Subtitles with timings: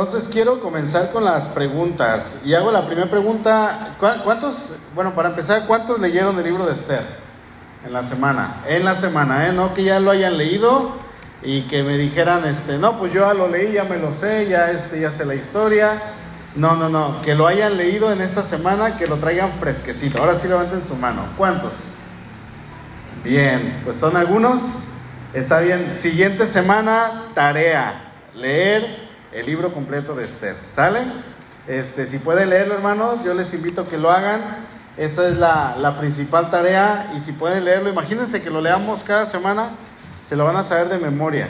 [0.00, 2.42] entonces quiero comenzar con las preguntas.
[2.44, 3.96] Y hago la primera pregunta.
[3.98, 7.02] ¿Cuántos, bueno, para empezar, cuántos leyeron el libro de Esther
[7.84, 8.62] en la semana?
[8.68, 9.52] En la semana, ¿eh?
[9.52, 10.92] No que ya lo hayan leído
[11.42, 14.46] y que me dijeran, este, no, pues yo ya lo leí, ya me lo sé,
[14.48, 16.00] ya, este, ya sé la historia.
[16.54, 20.20] No, no, no, que lo hayan leído en esta semana, que lo traigan fresquecito.
[20.20, 21.22] Ahora sí levanten su mano.
[21.36, 21.72] ¿Cuántos?
[23.24, 24.84] Bien, pues son algunos.
[25.34, 25.96] Está bien.
[25.96, 30.56] Siguiente semana, tarea, leer el libro completo de Esther.
[30.70, 31.02] ¿Sale?
[31.66, 34.66] Este, si pueden leerlo, hermanos, yo les invito a que lo hagan.
[34.96, 37.12] Esa es la, la principal tarea.
[37.16, 39.70] Y si pueden leerlo, imagínense que lo leamos cada semana,
[40.28, 41.48] se lo van a saber de memoria.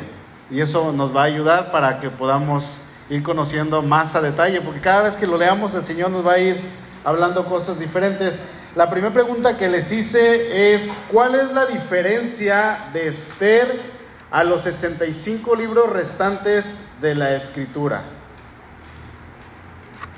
[0.50, 2.64] Y eso nos va a ayudar para que podamos
[3.10, 6.33] ir conociendo más a detalle, porque cada vez que lo leamos el Señor nos va
[6.33, 6.60] a ir
[7.05, 8.42] hablando cosas diferentes.
[8.77, 13.97] La primera pregunta que les hice es, ¿cuál es la diferencia de Esther
[14.30, 18.02] a los 65 libros restantes de la escritura?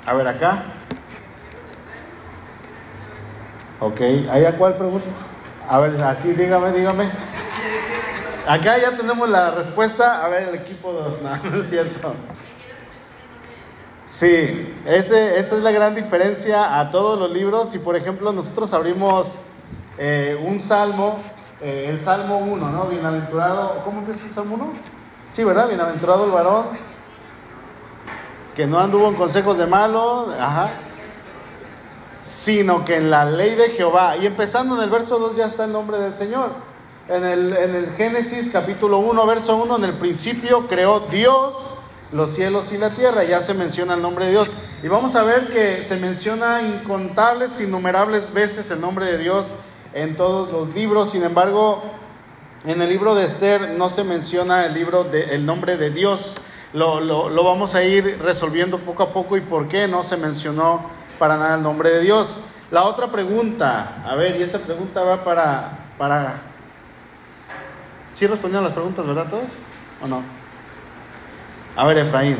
[0.05, 0.63] A ver acá.
[3.79, 5.07] Ok, ¿hay a cuál pregunta?
[5.67, 7.09] A ver, así dígame, dígame.
[8.47, 10.25] Acá ya tenemos la respuesta.
[10.25, 12.13] A ver, el equipo 2, no, no es cierto.
[14.05, 17.69] Sí, ese, esa es la gran diferencia a todos los libros.
[17.69, 19.33] Si por ejemplo nosotros abrimos
[19.97, 21.19] eh, un salmo,
[21.61, 22.85] eh, el Salmo 1, ¿no?
[22.85, 24.73] Bienaventurado, ¿cómo empieza el Salmo 1?
[25.29, 25.67] Sí, ¿verdad?
[25.67, 26.65] Bienaventurado el varón
[28.55, 30.71] que no anduvo en consejos de malo, ajá,
[32.25, 34.17] sino que en la ley de Jehová.
[34.17, 36.49] Y empezando en el verso 2 ya está el nombre del Señor.
[37.07, 41.75] En el, en el Génesis capítulo 1, verso 1, en el principio creó Dios
[42.11, 44.49] los cielos y la tierra, ya se menciona el nombre de Dios.
[44.83, 49.47] Y vamos a ver que se menciona incontables, innumerables veces el nombre de Dios
[49.93, 51.11] en todos los libros.
[51.11, 51.81] Sin embargo,
[52.65, 56.35] en el libro de Esther no se menciona el, libro de, el nombre de Dios.
[56.73, 60.17] Lo, lo, lo vamos a ir resolviendo poco a poco y por qué no se
[60.17, 62.39] mencionó para nada el nombre de Dios.
[62.71, 65.79] La otra pregunta, a ver, y esta pregunta va para...
[65.97, 66.41] para...
[68.13, 69.63] ¿Sí respondieron las preguntas, verdad todos?
[70.01, 70.23] ¿O no?
[71.75, 72.37] A ver, Efraín.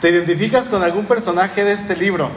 [0.00, 2.30] ¿Te identificas con algún personaje de este libro?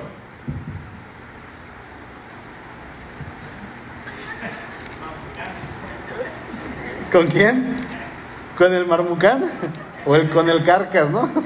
[7.14, 7.78] ¿Con quién?
[8.58, 9.52] ¿Con el marmucán?
[10.06, 11.30] ¿O el, con el carcas, no?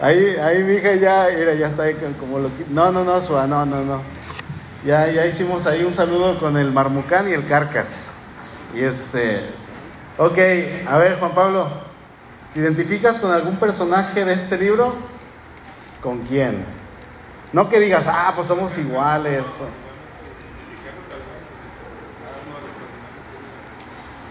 [0.00, 3.48] Ahí, ahí mi hija ya, mira, ya está ahí como lo No, no, no, Sua,
[3.48, 4.00] no, no, no.
[4.86, 8.06] Ya, ya hicimos ahí un saludo con el marmucán y el carcas.
[8.72, 9.42] Y este,
[10.20, 10.36] Ok,
[10.88, 11.68] a ver Juan Pablo,
[12.52, 14.96] ¿te identificas con algún personaje de este libro?
[16.02, 16.64] ¿Con quién?
[17.52, 19.44] No que digas, ah, pues somos iguales.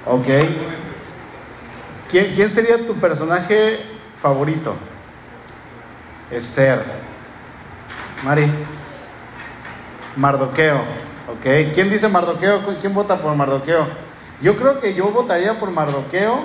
[0.09, 0.28] Ok.
[2.09, 3.79] ¿Quién, quién sería tu personaje
[4.16, 4.75] favorito?
[6.31, 6.81] Esther.
[8.23, 8.50] Mari.
[10.16, 10.78] Mardoqueo.
[11.28, 11.73] Ok.
[11.73, 12.62] ¿Quién dice Mardoqueo?
[12.79, 13.85] ¿Quién vota por Mardoqueo?
[14.41, 16.39] Yo creo que yo votaría por Mardoqueo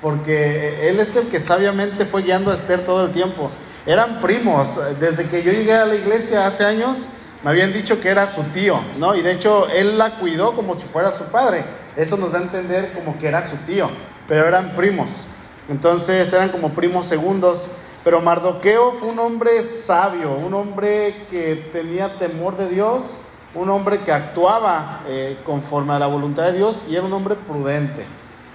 [0.00, 3.50] porque él es el que sabiamente fue guiando a Esther todo el tiempo.
[3.86, 4.80] Eran primos.
[4.98, 7.06] Desde que yo llegué a la iglesia hace años,
[7.44, 9.14] me habían dicho que era su tío, ¿no?
[9.14, 11.64] Y de hecho, él la cuidó como si fuera su padre.
[12.00, 13.90] Eso nos da a entender como que era su tío,
[14.26, 15.26] pero eran primos.
[15.68, 17.68] Entonces eran como primos segundos.
[18.02, 23.98] Pero Mardoqueo fue un hombre sabio, un hombre que tenía temor de Dios un hombre
[23.98, 28.04] que actuaba eh, conforme a la voluntad de Dios y era un hombre prudente.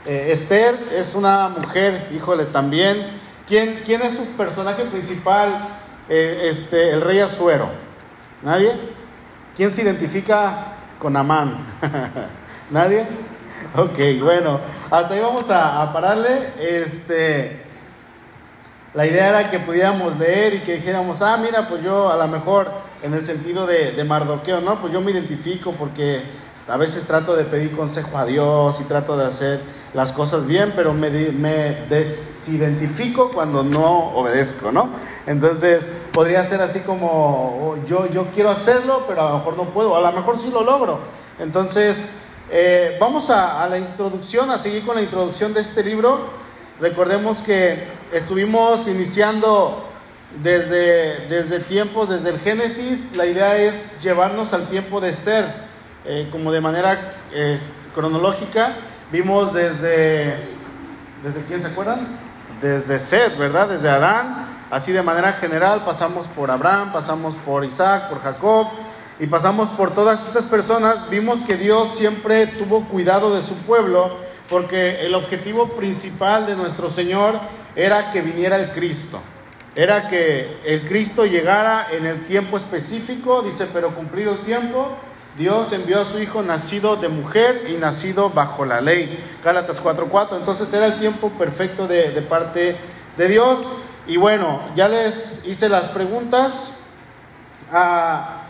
[0.06, 2.98] Eh, Esther es una mujer, híjole, también.
[3.48, 5.80] ¿Quién, quién es su personaje principal?
[6.08, 7.70] Eh, este, el rey Azuero.
[8.42, 8.72] ¿Nadie?
[9.56, 11.66] ¿Quién se identifica con Amán?
[12.70, 13.06] ¿Nadie?
[13.78, 16.54] Ok, bueno, hasta ahí vamos a, pararle.
[16.62, 17.62] Este,
[18.94, 22.26] la idea era que pudiéramos leer y que dijéramos, ah, mira, pues yo a lo
[22.30, 22.70] mejor
[23.04, 24.80] en el sentido de, Mardoqueo, ¿no?
[24.80, 26.22] Pues yo me identifico porque
[26.70, 29.60] a veces trato de pedir consejo a Dios y trato de hacer
[29.94, 34.88] las cosas bien, pero me, me, desidentifico cuando no obedezco, ¿no?
[35.28, 39.64] Entonces podría ser así como oh, yo, yo quiero hacerlo, pero a lo mejor no
[39.66, 41.00] puedo, a lo mejor sí lo logro.
[41.40, 42.10] Entonces
[42.52, 46.30] eh, vamos a, a la introducción, a seguir con la introducción de este libro.
[46.80, 49.84] Recordemos que estuvimos iniciando
[50.44, 55.46] desde, desde tiempos, desde el Génesis, la idea es llevarnos al tiempo de Esther,
[56.06, 57.14] eh, como de manera
[57.94, 58.74] cronológica.
[59.12, 60.36] Vimos desde,
[61.24, 62.20] ¿desde quién se acuerdan?
[62.62, 63.70] Desde Seth, ¿verdad?
[63.70, 68.68] Desde Adán, así de manera general, pasamos por Abraham, pasamos por Isaac, por Jacob,
[69.20, 74.18] y pasamos por todas estas personas, vimos que Dios siempre tuvo cuidado de su pueblo,
[74.50, 77.40] porque el objetivo principal de nuestro Señor
[77.76, 79.20] era que viniera el Cristo.
[79.76, 84.98] Era que el Cristo llegara en el tiempo específico, dice, pero cumplido el tiempo,
[85.38, 89.22] Dios envió a su Hijo nacido de mujer y nacido bajo la ley.
[89.44, 90.38] Gálatas 4:4.
[90.38, 92.78] Entonces era el tiempo perfecto de, parte
[93.18, 93.60] de Dios.
[94.08, 96.84] Y bueno, ya les hice las preguntas.
[97.70, 98.45] Ah,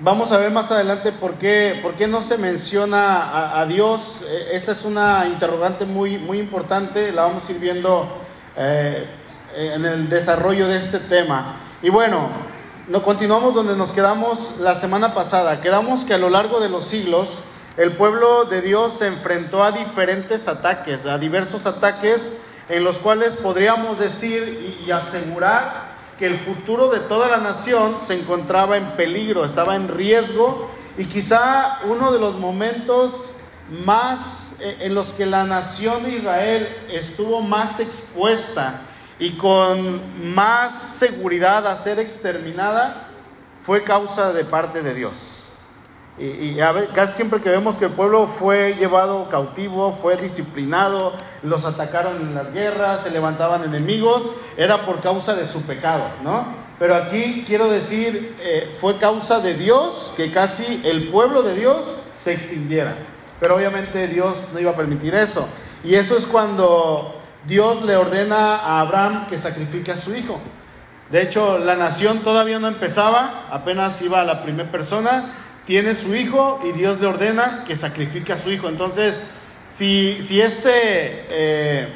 [0.00, 4.22] vamos a ver más adelante por qué, por qué no se menciona a, Dios.
[4.28, 7.12] E, esta es una interrogante muy, muy importante.
[7.12, 8.08] La vamos a ir viendo
[8.56, 9.06] eh,
[9.54, 11.56] en el desarrollo de este tema.
[11.82, 12.28] Y bueno,
[12.88, 15.60] no, continuamos donde nos quedamos la semana pasada.
[15.60, 17.40] Quedamos que a lo largo de los siglos
[17.76, 22.32] el pueblo de Dios se enfrentó a diferentes ataques, a diversos ataques
[22.68, 28.14] en los cuales podríamos decir y, asegurar que el futuro de toda la nación se
[28.14, 33.34] encontraba en peligro, estaba en riesgo y quizá uno de los momentos
[33.84, 38.80] más eh, en los que la nación de Israel estuvo más expuesta
[39.20, 43.08] y con más seguridad a ser exterminada
[43.64, 45.37] fue causa de parte de Dios.
[46.18, 46.56] Y,
[46.94, 51.12] casi siempre que vemos que el pueblo fue llevado cautivo, fue disciplinado,
[51.42, 56.44] los atacaron en las guerras, se levantaban enemigos, era por causa de su pecado, ¿no?
[56.78, 61.96] Pero aquí quiero decir, eh, fue causa de Dios que casi el pueblo de Dios
[62.18, 62.96] se extinguiera.
[63.40, 65.46] Pero obviamente Dios no iba a permitir eso.
[65.84, 67.14] Y eso es cuando
[67.46, 70.40] Dios le ordena a Abraham que sacrifique a su hijo.
[71.10, 75.32] De hecho, la nación todavía no empezaba, apenas iba a la primera persona,
[75.68, 78.70] tiene su hijo y Dios le ordena que sacrifique a su hijo.
[78.70, 79.20] Entonces,
[79.68, 81.88] si, si este eh,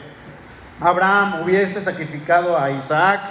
[0.78, 3.22] Abraham hubiese sacrificado a Isaac,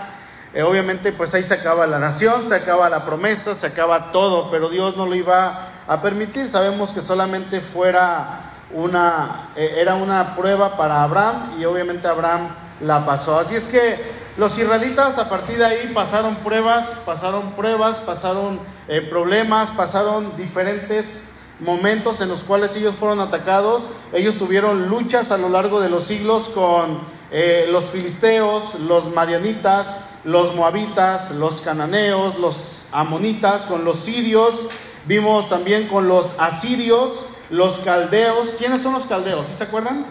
[0.56, 4.50] eh, obviamente pues ahí se acaba la nación, se acaba la promesa, se acaba todo,
[4.50, 6.48] pero Dios no lo iba a permitir.
[6.48, 12.48] Sabemos que solamente fuera una, eh, era una prueba para Abraham y obviamente Abraham
[12.80, 13.38] la pasó.
[13.38, 19.00] Así es que los israelitas a partir de ahí pasaron pruebas, pasaron pruebas, pasaron eh,
[19.00, 23.84] problemas, pasaron diferentes momentos en los cuales ellos fueron atacados.
[24.12, 30.10] Ellos tuvieron luchas a lo largo de los siglos con eh, los filisteos, los madianitas,
[30.24, 34.70] los moabitas, los cananeos, los amonitas, con los sirios.
[35.06, 39.46] Vimos también con los asirios, los caldeos, ¿quiénes son los caldeos?
[39.46, 40.04] ¿Sí se acuerdan?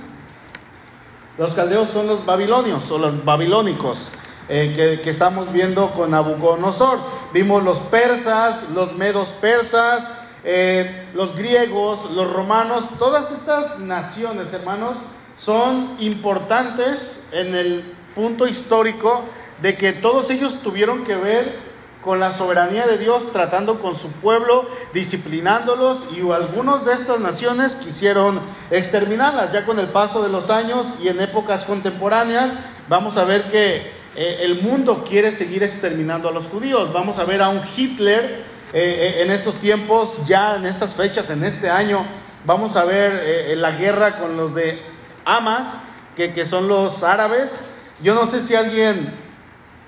[1.36, 4.10] Los caldeos son los babilonios o los babilónicos
[4.52, 6.98] eh, que, estamos viendo con Nabucodonosor.
[7.32, 14.96] Vimos los persas, los medos persas, eh, los griegos, los romanos, todas estas naciones, hermanos,
[15.36, 19.22] son importantes en el punto histórico
[19.62, 21.56] de que todos ellos tuvieron que ver
[22.02, 27.76] con la soberanía de Dios, tratando con su pueblo, disciplinándolos, y algunos de estas naciones
[27.76, 28.40] quisieron
[28.72, 29.52] exterminarlas.
[29.52, 32.54] Ya con el paso de los años y en épocas contemporáneas,
[32.88, 36.92] vamos a ver que eh, el mundo quiere seguir exterminando a los judíos.
[36.92, 41.30] Vamos a ver a un Hitler eh, eh, en estos tiempos, ya en estas fechas,
[41.30, 42.04] en este año.
[42.44, 44.80] Vamos a ver la guerra con los de
[45.24, 45.76] Hamas,
[46.16, 47.60] que, que son los árabes.
[48.02, 49.12] Yo no sé si alguien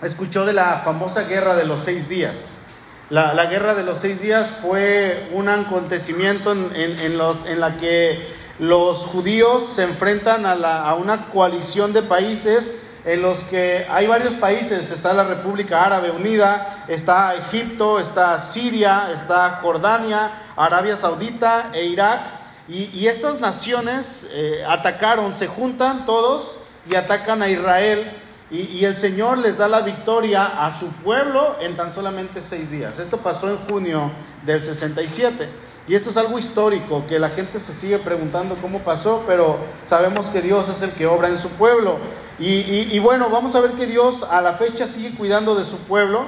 [0.03, 2.59] escuchó de la famosa guerra de los seis días.
[3.13, 8.27] La, guerra de los seis días fue un acontecimiento en, los, en la que
[8.59, 12.73] los judíos se enfrentan a, a, una coalición de países
[13.05, 19.11] en los que hay varios países, está la República Árabe Unida, está Egipto, está Siria,
[19.13, 22.21] está Jordania, Arabia Saudita e Irak,
[22.69, 28.11] y, estas naciones eh, atacaron, se juntan todos y atacan a Israel
[28.53, 32.99] y, el Señor les da la victoria a su pueblo en tan solamente seis días.
[32.99, 34.13] Esto pasó en junio
[34.45, 35.49] del 67.
[35.89, 40.29] Y esto es algo histórico, que la gente se sigue preguntando cómo pasó, pero sabemos
[40.29, 41.97] que Dios es el que obra en su pueblo.
[42.39, 46.25] Y, bueno, vamos a ver que Dios a la fecha sigue cuidando de su pueblo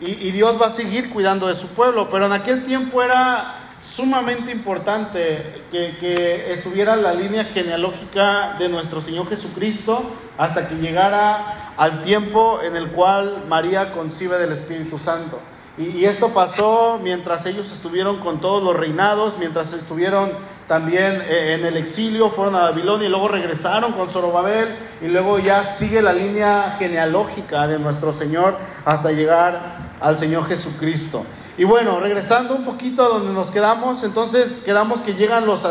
[0.00, 4.50] y, Dios va a seguir cuidando de su pueblo, pero en aquel tiempo era sumamente
[4.50, 10.02] importante que, estuviera la línea genealógica de nuestro Señor Jesucristo
[10.36, 15.38] hasta que llegara al tiempo en el cual María concibe del Espíritu Santo.
[15.80, 20.28] Y, esto pasó mientras ellos estuvieron con todos los reinados, mientras estuvieron
[20.68, 25.38] también eh, en el exilio, fueron a Babilonia y luego regresaron con Zorobabel y luego
[25.38, 31.24] ya sigue la línea genealógica de nuestro Señor hasta llegar al Señor Jesucristo.
[31.56, 35.64] Y bueno, regresando un poquito a donde nos quedamos, entonces quedamos que llegan los,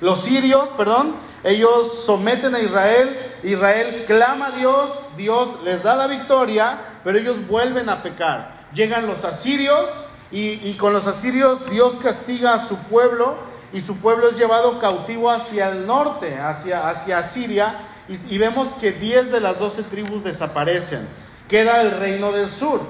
[0.00, 6.06] los, sirios, perdón, ellos someten a Israel, Israel clama a Dios, Dios les da la
[6.06, 8.55] victoria, pero ellos vuelven a pecar.
[8.72, 9.90] Llegan los asirios
[10.30, 13.36] y, y con los asirios Dios castiga a su pueblo
[13.72, 18.92] y su pueblo es llevado cautivo hacia el norte, hacia, hacia Siria, y, vemos que
[18.92, 21.06] 10 de las 12 tribus desaparecen.
[21.48, 22.80] Queda el reino del sur.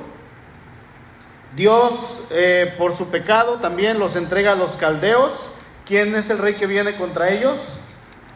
[1.55, 5.47] Dios, eh, por su pecado, también los entrega a los caldeos.
[5.87, 7.59] ¿Quién es el rey que viene contra ellos?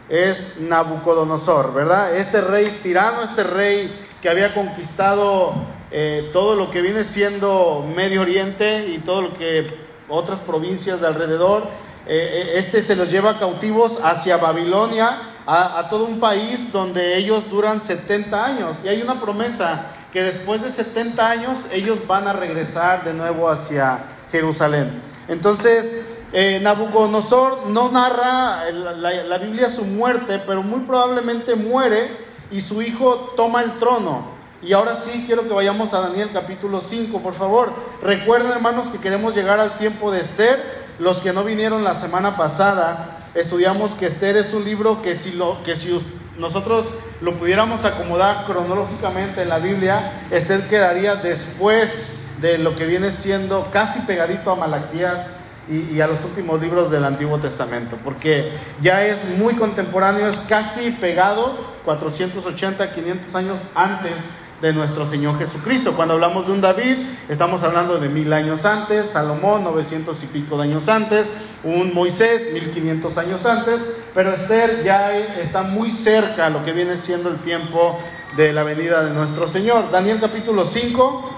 [0.08, 2.16] Es Nabucodonosor, ¿verdad?
[2.16, 5.52] Este rey tirano, este rey que había conquistado
[5.90, 9.66] eh, todo lo que viene siendo Medio Oriente y todo lo que
[10.08, 11.64] otras provincias de alrededor.
[12.06, 15.16] Eh, este se los lleva cautivos hacia Babilonia,
[15.46, 18.76] a, a, todo un país donde ellos duran 70 años.
[18.84, 23.48] Y hay una promesa que después de 70 años ellos van a regresar de nuevo
[23.48, 24.00] hacia
[24.32, 25.02] Jerusalén.
[25.28, 32.08] Entonces, eh, Nabucodonosor no narra la, Biblia su muerte, pero muy probablemente muere
[32.52, 34.39] y su hijo toma el trono.
[34.62, 37.72] Y ahora sí quiero que vayamos a Daniel capítulo 5, por favor.
[38.02, 40.58] Recuerden hermanos que queremos llegar al tiempo de Esther.
[40.98, 45.32] Los que no vinieron la semana pasada, estudiamos que Esther es un libro que si,
[45.32, 45.98] lo, que si
[46.36, 46.84] nosotros
[47.22, 53.66] lo pudiéramos acomodar cronológicamente en la Biblia, Esther quedaría después de lo que viene siendo
[53.72, 55.36] casi pegadito a Malaquías
[55.70, 58.52] y, a los últimos libros del Antiguo Testamento, porque
[58.82, 64.28] ya es muy contemporáneo, es casi pegado 480, 500 años antes
[64.60, 65.94] de nuestro Señor Jesucristo.
[65.94, 66.96] Cuando hablamos de un David,
[67.28, 71.28] estamos hablando de mil años antes, Salomón 900 y pico de años antes,
[71.64, 73.80] un Moisés 1500 años antes,
[74.14, 77.98] pero Esther ya está muy cerca a lo que viene siendo el tiempo
[78.36, 79.90] de la venida de nuestro Señor.
[79.90, 81.30] Daniel capítulo 5,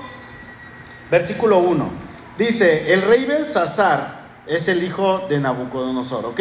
[1.11, 1.91] versículo 1.
[2.39, 6.41] Dice, el rey Belsasar es el hijo de Nabucodonosor, ¿ok?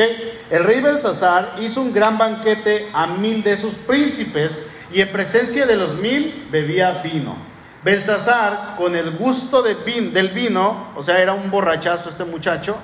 [0.49, 5.65] El rey Belsasar hizo un gran banquete a mil de sus príncipes y en presencia
[5.65, 7.35] de los mil bebía vino.
[7.83, 12.77] Belsasar, con el gusto del vino, o sea, era un borrachazo este muchacho,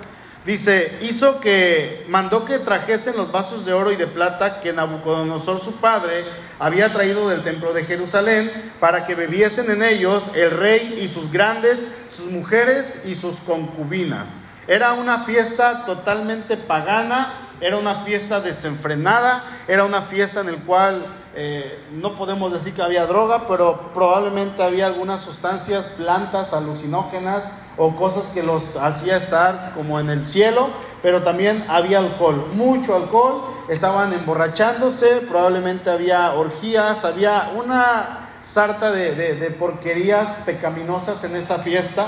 [0.44, 5.62] dice, hizo que, mandó que trajesen los vasos de oro y de plata que Nabucodonosor
[5.62, 6.24] su padre
[6.58, 8.50] había traído del templo de Jerusalén,
[8.80, 14.30] para que bebiesen en ellos el rey y sus grandes, sus mujeres y sus concubinas.
[14.68, 21.06] Era una fiesta totalmente pagana, era una fiesta desenfrenada, era una fiesta en la cual
[21.36, 27.48] eh, no podemos decir que había droga, pero probablemente había algunas sustancias, plantas alucinógenas
[27.78, 30.70] o cosas que los hacía estar como en el cielo,
[31.02, 39.56] pero también había alcohol, mucho alcohol, estaban emborrachándose, probablemente había orgías, había una sarta de
[39.60, 42.08] porquerías pecaminosas en esa fiesta.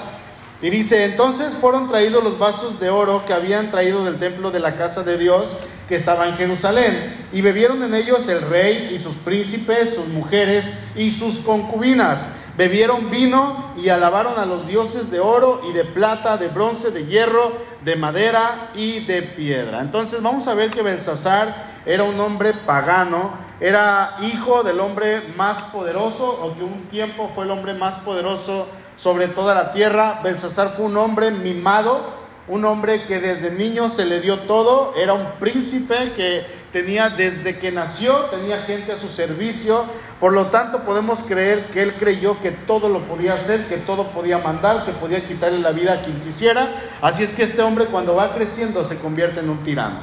[0.61, 4.59] Y dice, entonces fueron traídos los vasos de oro que habían traído del templo de
[4.59, 5.55] la casa de Dios
[5.87, 10.65] que estaba en Jerusalén, y bebieron en ellos el rey y sus príncipes, sus mujeres
[10.95, 12.25] y sus concubinas.
[12.57, 17.05] Bebieron vino y alabaron a los dioses de oro y de plata, de bronce, de
[17.05, 17.53] hierro,
[17.85, 19.79] de madera y de piedra.
[19.79, 25.57] Entonces vamos a ver que Belsasar era un hombre pagano, era hijo del hombre más
[25.71, 28.67] poderoso, o que un tiempo fue el hombre más poderoso
[29.01, 30.19] sobre toda la tierra.
[30.23, 32.01] Belsasar fue un hombre mimado,
[32.47, 37.57] un hombre que desde niño se le dio todo, era un príncipe que tenía desde
[37.57, 39.85] que nació, tenía gente a su servicio,
[40.19, 44.07] por lo tanto podemos creer que él creyó que todo lo podía hacer, que todo
[44.11, 46.67] podía mandar, que podía quitarle la vida a quien quisiera,
[47.01, 50.01] así es que este hombre cuando va creciendo se convierte en un tirano.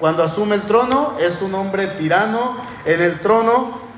[0.00, 3.91] Cuando asume el trono es un hombre tirano en el trono,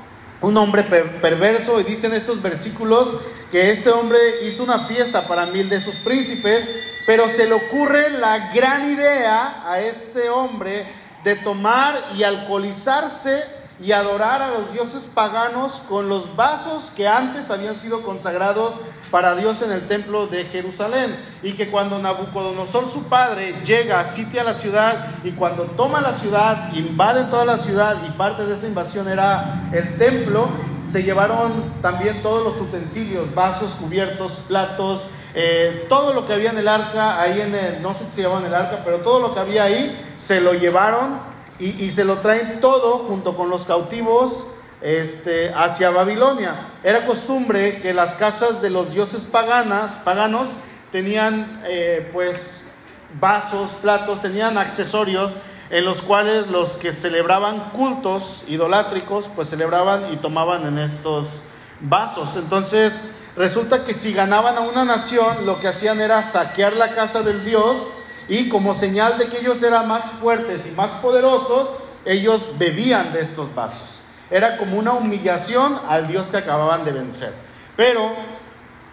[0.45, 3.07] un hombre perverso, y dicen estos versículos
[3.51, 6.69] que este hombre hizo una fiesta para mil de sus príncipes,
[7.07, 10.85] pero se le ocurre la gran idea a este hombre
[11.23, 13.43] de tomar y alcoholizarse
[13.79, 18.75] y adorar a los dioses paganos con los vasos que antes habían sido consagrados
[19.11, 21.15] para Dios en el templo de Jerusalén.
[21.43, 26.73] Y que cuando Nabucodonosor su padre llega, sitia la ciudad y cuando toma la ciudad,
[26.73, 30.47] invade toda la ciudad y parte de esa invasión era el templo,
[30.89, 35.01] se llevaron también todos los utensilios, vasos, cubiertos, platos,
[35.33, 38.45] eh, todo lo que había en el arca, ahí en no sé si se llamaban
[38.45, 42.59] el arca, pero todo lo que había ahí se lo llevaron y, se lo traen
[42.59, 44.47] todo junto con los cautivos
[44.81, 46.69] este, hacia Babilonia.
[46.83, 50.49] Era costumbre que las casas de los dioses paganas, paganos
[50.91, 52.67] tenían eh, pues
[53.19, 55.31] vasos, platos, tenían accesorios
[55.69, 61.27] en los cuales los que celebraban cultos idolátricos pues celebraban y tomaban en estos
[61.81, 62.35] vasos.
[62.35, 63.01] Entonces,
[63.35, 67.43] Resulta que si ganaban a una nación, lo que hacían era saquear la casa del
[67.43, 67.75] Dios
[68.27, 71.73] y como señal de que ellos eran más fuertes y más poderosos,
[72.05, 73.99] ellos bebían de estos vasos.
[74.29, 77.33] Era como una humillación al Dios que acababan de vencer.
[77.75, 78.11] Pero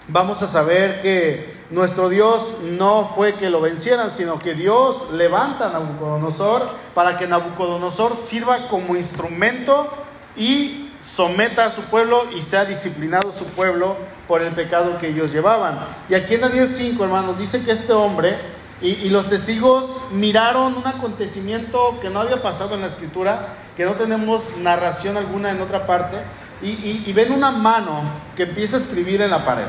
[0.08, 5.68] vamos a saber que nuestro Dios no fue que lo vencieran, sino que Dios levanta
[5.68, 9.90] a Nabucodonosor para que Nabucodonosor sirva como instrumento
[10.36, 13.96] y someta a su pueblo y sea disciplinado su pueblo
[14.28, 15.80] por el pecado que ellos llevaban.
[16.08, 18.36] Y aquí en Daniel 5, hermanos, dice que este hombre
[18.82, 23.92] y, los testigos miraron un acontecimiento que no había pasado en la escritura, que no
[23.92, 26.16] tenemos narración alguna en otra parte,
[26.62, 28.02] y, y ven una mano
[28.36, 29.66] que empieza a escribir en la pared.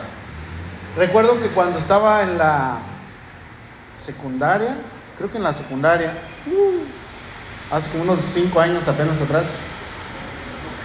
[0.96, 2.78] Recuerdo que cuando estaba en la
[3.98, 4.76] secundaria,
[5.18, 6.14] creo que en la secundaria,
[6.48, 9.58] uh, hace como unos cinco años apenas atrás,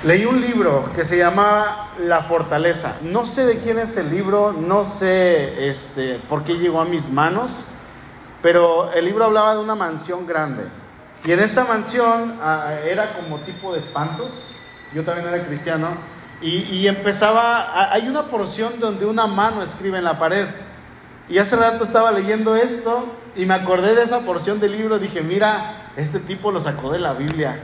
[0.05, 2.95] leí un libro que se llamaba La Fortaleza.
[3.03, 7.11] No sé de quién es el libro, no sé este, por qué llegó a mis
[7.11, 7.67] manos,
[8.43, 10.65] pero el libro hablaba de una mansión grande.
[11.25, 14.57] Y en esta mansión ah, era como tipo de espantos.
[14.95, 15.89] Yo también era cristiano.
[16.41, 20.47] Y, empezaba, hay una porción donde una mano escribe en la pared.
[21.29, 25.01] Y hace rato estaba leyendo esto y me acordé de esa porción del libro.
[25.01, 27.59] Dije, mira, este tipo lo sacó de la Biblia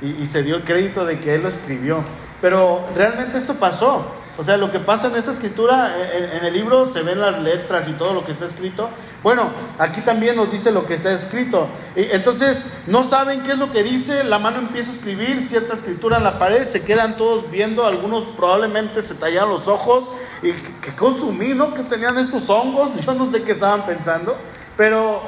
[0.00, 2.04] y, y se dio el crédito de que él lo escribió.
[2.40, 4.06] Pero realmente esto pasó.
[4.40, 7.86] O sea, lo que pasa en esa escritura, en, el libro se ven las letras
[7.88, 8.88] y todo lo que está escrito.
[9.22, 11.68] Bueno, aquí también nos dice lo que está escrito.
[11.94, 15.74] Y entonces, no saben qué es lo que dice, la mano empieza a escribir cierta
[15.74, 20.04] escritura en la pared, se quedan todos viendo, algunos probablemente se tallaron los ojos.
[20.42, 21.74] ¿Y que consumí, no?
[21.74, 24.38] Que tenían estos hongos, yo no sé qué estaban pensando,
[24.74, 25.20] pero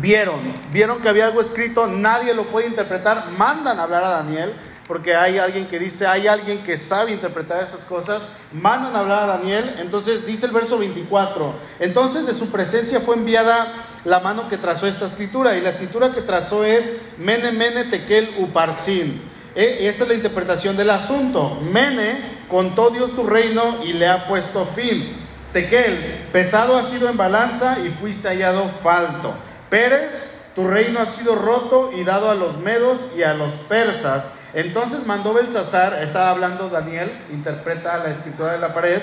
[0.00, 0.40] vieron,
[0.72, 4.54] vieron que había algo escrito, nadie lo puede interpretar, mandan a hablar a Daniel
[4.88, 9.24] porque hay alguien que dice, hay alguien que sabe interpretar estas cosas, mandan a hablar
[9.24, 13.66] a Daniel, entonces dice el verso 24, entonces de su presencia fue enviada
[14.06, 18.34] la mano que trazó esta escritura, y la escritura que trazó es Mene, Mene, Tekel,
[18.38, 19.20] Uparsin.
[19.54, 21.58] E, esta es la interpretación del asunto.
[21.60, 25.16] Mene contó Dios tu reino y le ha puesto fin.
[25.52, 29.34] Tekel, pesado ha sido en balanza y fuiste hallado falto.
[29.68, 34.24] Pérez, tu reino ha sido roto y dado a los medos y a los persas
[34.54, 39.00] entonces mandó Belsasar, estaba hablando Daniel, interpreta la escritura de la pared,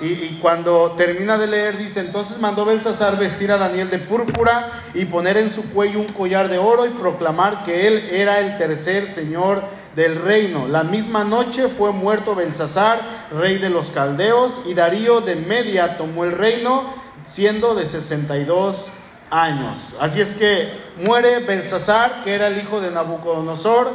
[0.00, 5.06] y, cuando termina de leer dice, entonces mandó Belsasar vestir a Daniel de púrpura y
[5.06, 9.10] poner en su cuello un collar de oro y proclamar que él era el tercer
[9.10, 9.60] señor
[9.96, 10.68] del reino.
[10.68, 13.00] La misma noche fue muerto Belsasar,
[13.32, 16.84] rey de los caldeos, y Darío de Media tomó el reino,
[17.26, 18.86] siendo de 62
[19.30, 19.78] años.
[20.00, 20.70] Así es que
[21.04, 23.90] muere Belsasar, que era el hijo de Nabucodonosor,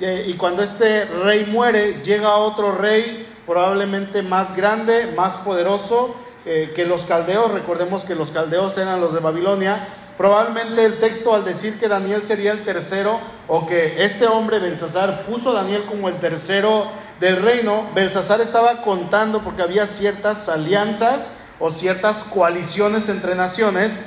[0.00, 6.84] y cuando este rey muere, llega otro rey probablemente más grande, más poderoso eh, que
[6.84, 7.52] los caldeos.
[7.52, 9.88] Recordemos que los caldeos eran los de Babilonia.
[10.18, 15.22] Probablemente el texto al decir que Daniel sería el tercero o que este hombre Belsasar
[15.26, 16.86] puso a Daniel como el tercero
[17.20, 24.04] del reino, Belsasar estaba contando porque había ciertas alianzas o ciertas coaliciones entre naciones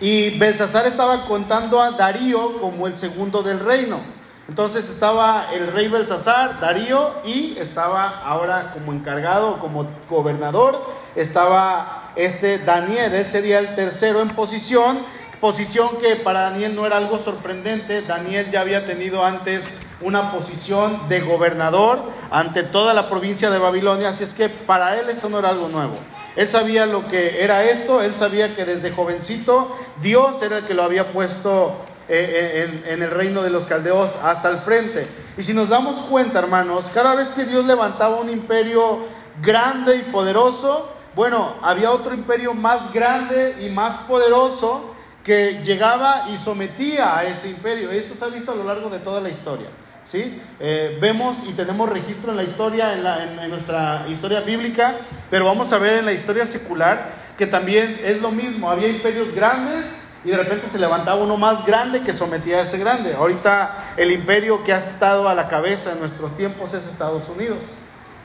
[0.00, 4.00] y Belsasar estaba contando a Darío como el segundo del reino.
[4.48, 10.82] Entonces estaba el rey Belsasar, Darío, y estaba ahora como encargado, como gobernador,
[11.14, 14.98] estaba este Daniel, él sería el tercero en posición,
[15.40, 21.08] posición que para Daniel no era algo sorprendente, Daniel ya había tenido antes una posición
[21.08, 22.00] de gobernador
[22.30, 25.68] ante toda la provincia de Babilonia, así es que para él esto no era algo
[25.68, 25.94] nuevo.
[26.34, 30.74] Él sabía lo que era esto, él sabía que desde jovencito Dios era el que
[30.74, 31.76] lo había puesto
[32.14, 35.06] eh, en, en, el reino de los caldeos hasta el frente.
[35.38, 38.98] Y si nos damos cuenta, hermanos, cada vez que Dios levantaba un imperio
[39.40, 44.94] grande y poderoso, bueno, había otro imperio más grande y más poderoso
[45.24, 47.90] que llegaba y sometía a ese imperio.
[47.90, 49.68] Eso se ha visto a lo largo de toda la historia.
[50.04, 50.38] ¿sí?
[50.60, 54.96] Eh, vemos y tenemos registro en la historia, en, nuestra historia bíblica,
[55.30, 58.70] pero vamos a ver en la historia secular que también es lo mismo.
[58.70, 62.78] Había imperios grandes y de repente se levantaba uno más grande que sometía a ese
[62.78, 63.14] grande.
[63.14, 67.58] Ahorita el imperio que ha estado a la cabeza en nuestros tiempos es Estados Unidos.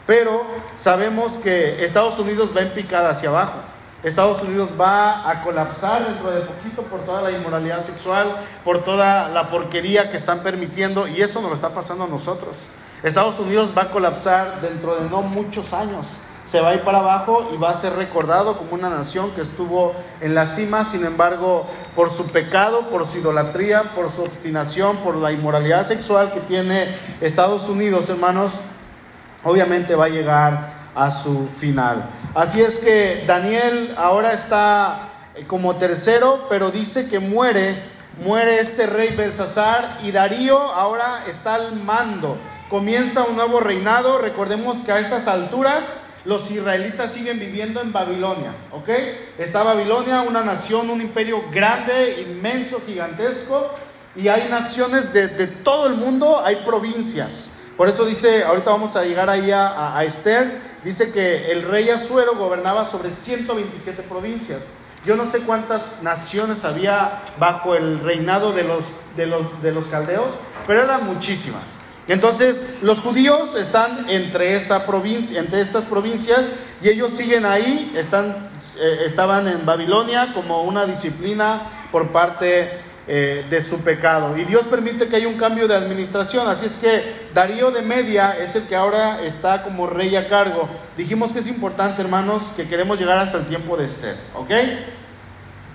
[0.05, 0.43] Pero
[0.77, 3.59] sabemos que Estados Unidos va en picada hacia abajo.
[4.03, 8.27] Estados Unidos va a colapsar dentro de poquito por toda la inmoralidad sexual,
[8.63, 12.57] por toda la porquería que están permitiendo y eso nos lo está pasando a nosotros.
[13.01, 16.07] Estados Unidos va a colapsar dentro de no muchos años
[16.47, 19.41] se va a ir para abajo y va a ser recordado como una nación que
[19.41, 24.97] estuvo en la cima, sin embargo, por su pecado, por su idolatría, por su obstinación,
[24.97, 26.87] por la inmoralidad sexual que tiene
[27.19, 28.53] Estados Unidos, hermanos,
[29.43, 32.09] obviamente va a llegar a su final.
[32.33, 35.09] Así es que Daniel ahora está
[35.47, 37.75] como tercero, pero dice que muere,
[38.23, 42.37] muere este rey Belsasar y Darío ahora está al mando.
[42.69, 45.83] Comienza un nuevo reinado, recordemos que a estas alturas
[46.27, 48.89] los israelitas siguen viviendo en Babilonia, ¿ok?
[49.37, 53.73] Está Babilonia, una nación, un imperio grande, inmenso, gigantesco,
[54.13, 57.51] y hay naciones de, todo el mundo, hay provincias.
[57.77, 61.89] Por eso dice, ahorita vamos a llegar ahí a, a Esther, dice que el rey
[61.89, 64.59] Asuero gobernaba sobre 127 provincias.
[65.05, 68.83] Yo no sé cuántas naciones había bajo el reinado de los,
[69.15, 70.33] de los, de los caldeos,
[70.65, 71.63] pero eran muchísimas.
[72.07, 76.49] Entonces, los judíos están entre, esta provincia, entre estas provincias
[76.81, 82.69] y ellos siguen ahí, están, eh, estaban en Babilonia como una disciplina por parte
[83.09, 84.37] eh, de su pecado.
[84.37, 86.47] Y Dios permite que haya un cambio de administración.
[86.47, 90.69] Así es que Darío de Media es el que ahora está como rey a cargo.
[90.97, 94.15] Dijimos que es importante, hermanos, que queremos llegar hasta el tiempo de Esther.
[94.35, 94.51] ¿Ok?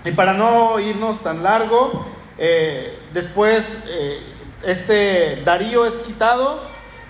[0.05, 3.85] Y para no irnos tan largo, eh, después
[4.65, 6.61] este Darío es quitado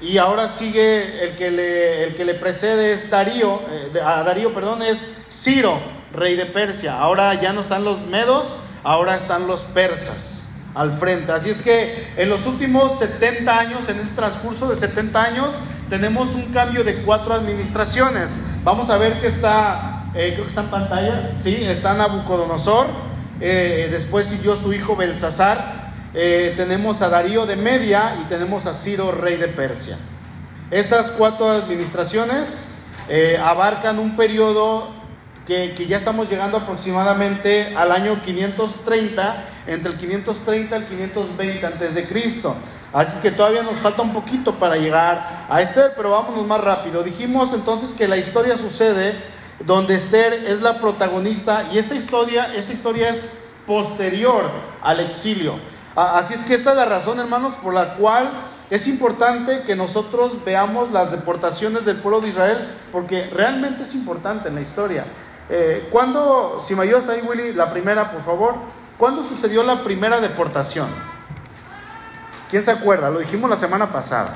[0.02, 4.54] y ahora sigue el que le, el que le precede es Darío, eh, a Darío,
[4.54, 5.80] perdón, es Ciro,
[6.14, 7.00] rey de Persia.
[7.00, 8.46] Ahora ya no están los medos,
[8.84, 11.32] ahora están los persas al frente.
[11.32, 15.50] Así es que en los últimos 70 años, en este transcurso de 70 años,
[15.90, 18.32] tenemos un cambio de cuatro administraciones.
[18.64, 22.88] Vamos a ver que está, eh, creo que está en pantalla, sí, está Nabucodonosor,
[23.40, 25.83] eh, después siguió su hijo Belsasar,
[26.14, 29.98] eh, tenemos a Darío de Media y tenemos a Ciro, rey de Persia.
[30.70, 32.70] Estas cuatro administraciones
[33.10, 34.90] eh, abarcan un periodo
[35.48, 41.96] que, ya estamos llegando aproximadamente al año 530, entre el 530 y el 520 antes
[41.96, 42.56] de Cristo.
[42.94, 47.02] Así que todavía nos falta un poquito para llegar a Esther, pero vámonos más rápido.
[47.02, 49.16] Dijimos entonces que la historia sucede
[49.66, 53.26] donde Esther es la protagonista y esta historia, esta historia es
[53.66, 54.44] posterior
[54.82, 55.73] al exilio.
[55.96, 58.32] Así es que esta es la razón, hermanos, por la cual
[58.70, 64.50] es importante que nosotros veamos las deportaciones del pueblo de Israel, porque realmente es importante
[64.50, 65.06] en la historia.
[65.50, 68.56] Eh, ¿Cuándo, si me ayudas ahí, Willy, la primera, por favor?
[68.98, 70.88] ¿Cuándo sucedió la primera deportación?
[72.50, 73.12] ¿Quién se acuerda?
[73.12, 74.34] Lo dijimos la semana pasada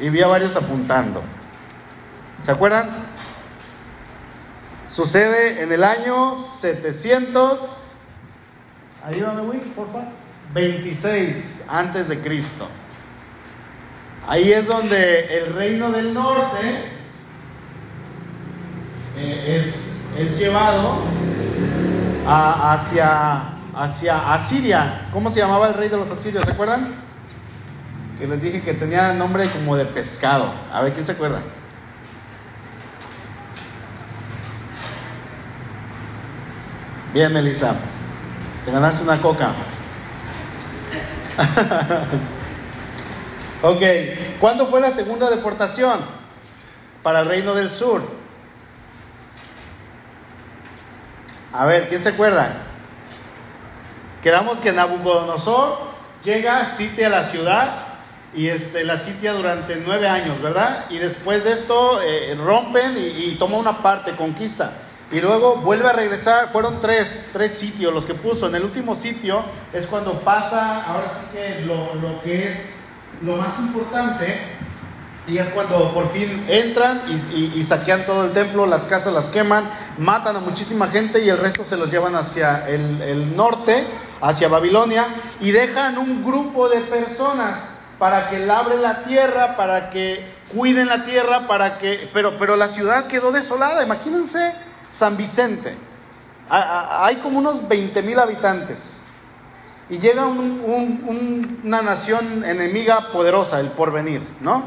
[0.00, 1.22] y vi a varios apuntando.
[2.44, 2.88] ¿Se acuerdan?
[4.88, 7.60] Sucede en el año 700.
[9.04, 10.23] Ayúdame, Willy, por favor.
[10.54, 12.68] 26 antes de Cristo.
[14.26, 16.88] Ahí es donde el reino del norte
[19.18, 21.00] eh, es, llevado
[22.26, 25.08] hacia, hacia Asiria.
[25.12, 26.44] ¿Cómo se llamaba el rey de los asirios?
[26.44, 26.94] ¿Se acuerdan?
[28.18, 30.54] Que les dije que tenía nombre como de pescado.
[30.72, 31.40] A ver, ¿quién se acuerda?
[37.12, 37.74] Bien, Melissa.
[38.64, 39.52] Te ganaste una coca.
[43.62, 43.82] ok,
[44.40, 46.00] ¿cuándo fue la segunda deportación
[47.02, 48.02] para el reino del sur?
[51.52, 52.62] A ver, ¿quién se acuerda?
[54.22, 55.78] Quedamos que Nabucodonosor
[56.22, 57.82] llega, sitia la ciudad
[58.34, 60.86] y este, la sitia durante nueve años, ¿verdad?
[60.90, 64.72] Y después de esto eh, rompen y, y toma una parte, conquista.
[65.12, 68.48] Y luego vuelve a regresar, fueron tres, tres sitios los que puso.
[68.48, 72.76] En el último sitio es cuando pasa, ahora sí que lo, lo que es
[73.22, 74.40] lo más importante,
[75.26, 79.70] y es cuando por fin entran y, saquean todo el templo, las casas las queman,
[79.98, 83.86] matan a muchísima gente y el resto se los llevan hacia el, el, norte,
[84.20, 85.06] hacia Babilonia,
[85.40, 91.04] y dejan un grupo de personas para que labren la tierra, para que cuiden la
[91.04, 92.10] tierra, para que...
[92.12, 94.52] Pero, pero la ciudad quedó desolada, imagínense
[94.88, 95.74] San Vicente.
[96.48, 99.04] Hay como unos 20 mil habitantes.
[99.88, 104.64] Y llega una nación enemiga poderosa, el porvenir, ¿no?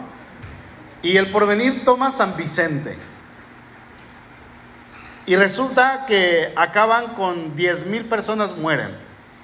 [1.01, 2.95] Y el porvenir toma San Vicente.
[5.25, 8.95] Y resulta que acaban con 10 mil personas mueren.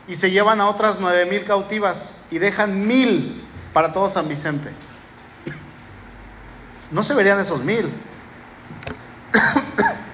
[0.08, 2.20] Y se llevan a otras 9 mil cautivas.
[2.32, 4.70] Y dejan mil para todo San Vicente.
[6.92, 7.90] No se verían esos mil.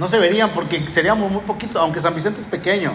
[0.00, 2.94] No se verían porque seríamos muy poquito, aunque San Vicente es pequeño.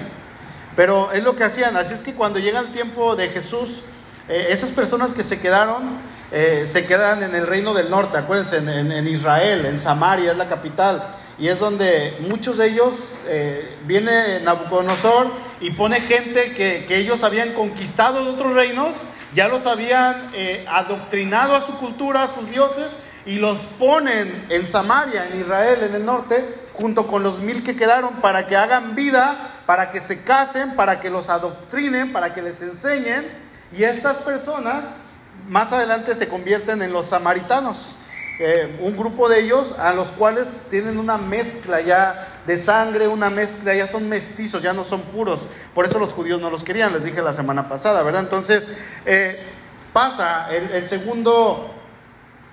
[0.76, 1.78] Pero es lo que hacían.
[1.78, 3.84] Así es que cuando llega el tiempo de Jesús,
[4.28, 6.00] eh, esas personas que se quedaron,
[6.32, 10.48] eh, se quedan en el reino del norte, acuérdense, en, Israel, en Samaria, es la
[10.48, 11.16] capital.
[11.38, 15.28] Y es donde muchos de ellos, eh, viene Nabucodonosor
[15.62, 18.96] y pone gente que, que, ellos habían conquistado de otros reinos,
[19.36, 20.32] ya los habían
[20.68, 22.88] adoctrinado a su cultura, a sus dioses,
[23.28, 27.76] y los ponen en Samaria, en Israel, en el norte, junto con los mil que
[27.76, 32.42] quedaron, para que hagan vida, para que se casen, para que los adoctrinen, para que
[32.42, 33.26] les enseñen.
[33.76, 34.94] Y estas personas
[35.48, 37.98] más adelante se convierten en los samaritanos.
[38.38, 43.30] eh, un grupo de ellos a los cuales tienen una mezcla ya de sangre, una
[43.30, 45.40] mezcla, ya son mestizos, ya no son puros.
[45.74, 48.24] Por eso los judíos no los querían, les dije la semana pasada, ¿verdad?
[48.24, 48.68] Entonces,
[49.06, 49.40] eh,
[49.94, 51.72] pasa el, segundo,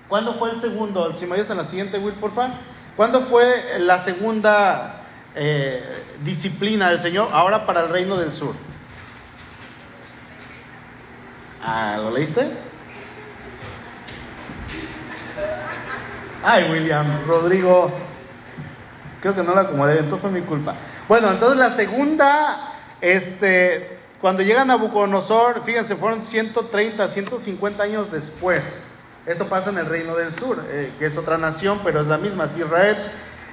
[0.09, 1.17] ¿cuándo fue el segundo?
[1.19, 2.53] Si me en la siguiente, Will, por favor.
[3.03, 5.03] ¿Cuándo fue la segunda
[5.35, 5.83] eh,
[6.23, 8.55] disciplina del Señor ahora para el reino del sur?
[11.61, 12.47] Ah, ¿Lo leíste?
[16.45, 17.91] Ay, William, Rodrigo.
[19.21, 20.77] Creo que no la acomodé, entonces fue mi culpa.
[21.09, 28.91] Bueno, entonces la segunda, este, cuando llegan a Nabucodonosor, fíjense, fueron 130, 150 años después.
[29.25, 32.19] Esto pasa en el Reino del Sur, eh, que es otra nación, pero es la
[32.19, 32.97] misma, es Israel.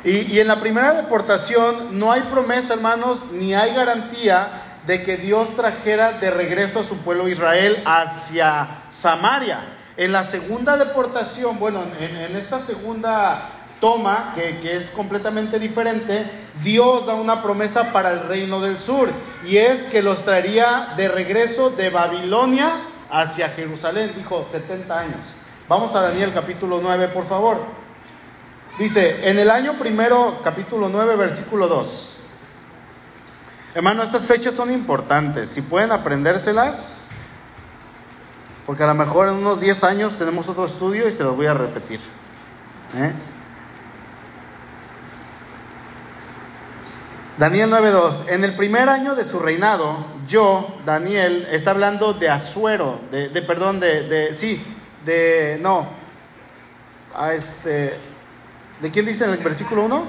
[0.04, 4.48] Y, en la primera deportación no hay promesa, hermanos, ni hay garantía
[4.88, 9.60] de que Dios trajera de regreso a su pueblo Israel hacia Samaria.
[9.96, 16.26] En la segunda deportación, bueno, en, esta segunda toma, que, que, es completamente diferente,
[16.64, 19.10] Dios da una promesa para el reino del sur,
[19.46, 22.72] y es que los traería de regreso de Babilonia
[23.12, 25.36] hacia Jerusalén, dijo 70 años.
[25.70, 27.58] Vamos a Daniel capítulo 9, por favor.
[28.80, 32.18] Dice, en el año primero, capítulo 9, versículo 2.
[33.76, 35.50] Hermano, estas fechas son importantes.
[35.50, 37.06] Si pueden aprendérselas,
[38.66, 41.46] porque a lo mejor en unos 10 años tenemos otro estudio y se los voy
[41.46, 42.00] a repetir.
[42.96, 43.12] ¿eh?
[47.38, 48.30] Daniel 9.2.
[48.30, 53.80] En el primer año de su reinado, yo, Daniel, está hablando de Azuero, de, perdón,
[53.80, 54.66] de, de, sí,
[55.06, 55.88] de, no,
[57.16, 57.96] a este,
[58.82, 60.04] ¿de quién dice en el versículo 1?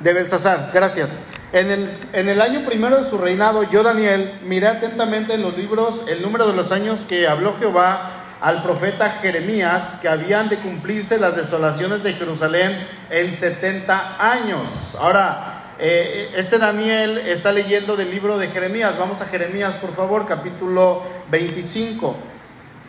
[0.00, 1.10] De Belsasar, gracias.
[1.52, 5.56] En el, en el año primero de su reinado, yo, Daniel, miré atentamente en los
[5.56, 10.58] libros el número de los años que habló Jehová al profeta Jeremías que habían de
[10.58, 12.76] cumplirse las desolaciones de Jerusalén
[13.10, 14.96] en 70 años.
[15.00, 18.98] Ahora, eh, este Daniel está leyendo del libro de Jeremías.
[18.98, 22.16] Vamos a Jeremías, por favor, capítulo 25.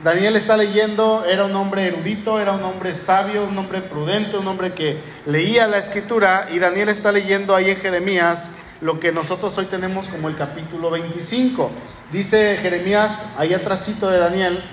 [0.03, 4.47] Daniel está leyendo, era un hombre erudito, era un hombre sabio, un hombre prudente, un
[4.47, 8.47] hombre que leía la escritura y Daniel está leyendo ahí en Jeremías
[8.79, 11.71] lo que nosotros hoy tenemos como el capítulo 25.
[12.11, 14.63] Dice Jeremías, ahí atrásito de Daniel,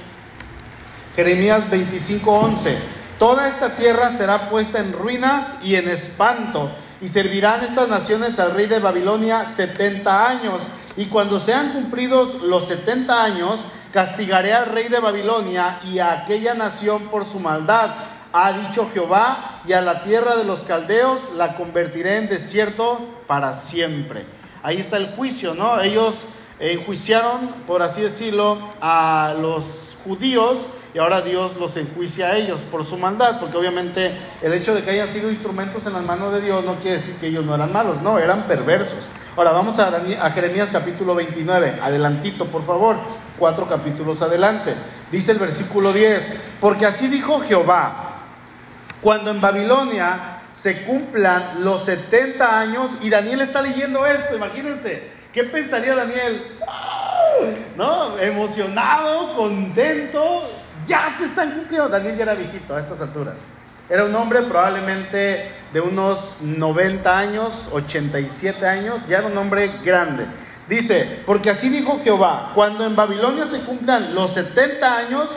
[1.16, 2.76] Jeremías 25:11,
[3.18, 8.52] toda esta tierra será puesta en ruinas y en espanto, y servirán estas naciones al
[8.54, 10.62] rey de Babilonia 70 años,
[10.98, 13.60] y cuando sean cumplidos los 70 años,
[13.94, 17.90] castigaré al rey de Babilonia y a aquella nación por su maldad,
[18.32, 23.54] ha dicho Jehová, y a la tierra de los caldeos la convertiré en desierto para
[23.54, 24.26] siempre.
[24.64, 25.80] Ahí está el juicio, ¿no?
[25.80, 26.24] Ellos
[26.58, 32.84] enjuiciaron, por así decirlo, a los judíos y ahora Dios los enjuicia a ellos por
[32.84, 36.40] su maldad, porque obviamente el hecho de que hayan sido instrumentos en las manos de
[36.40, 38.98] Dios no quiere decir que ellos no eran malos, no, eran perversos.
[39.36, 42.96] Ahora vamos a, a Jeremías capítulo 29, adelantito por favor,
[43.38, 44.74] cuatro capítulos adelante.
[45.10, 46.26] Dice el versículo 10,
[46.60, 48.20] porque así dijo Jehová,
[49.00, 55.44] cuando en Babilonia se cumplan los 70 años, y Daniel está leyendo esto, imagínense, ¿qué
[55.44, 56.42] pensaría Daniel?
[57.76, 58.18] ¿No?
[58.18, 60.48] Emocionado, contento,
[60.86, 61.88] ya se están cumpliendo.
[61.88, 63.36] Daniel ya era viejito a estas alturas.
[63.88, 70.24] Era un hombre probablemente de unos 90 años, 87 años, ya era un hombre grande.
[70.68, 75.28] Dice, porque así dijo Jehová, cuando en Babilonia se cumplan los 70 años,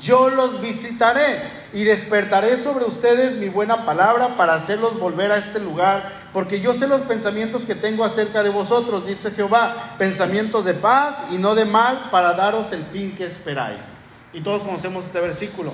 [0.00, 5.58] yo los visitaré y despertaré sobre ustedes mi buena palabra para hacerlos volver a este
[5.58, 10.74] lugar, porque yo sé los pensamientos que tengo acerca de vosotros, dice Jehová, pensamientos de
[10.74, 13.80] paz y no de mal, para daros el fin que esperáis.
[14.32, 15.72] Y todos conocemos este versículo.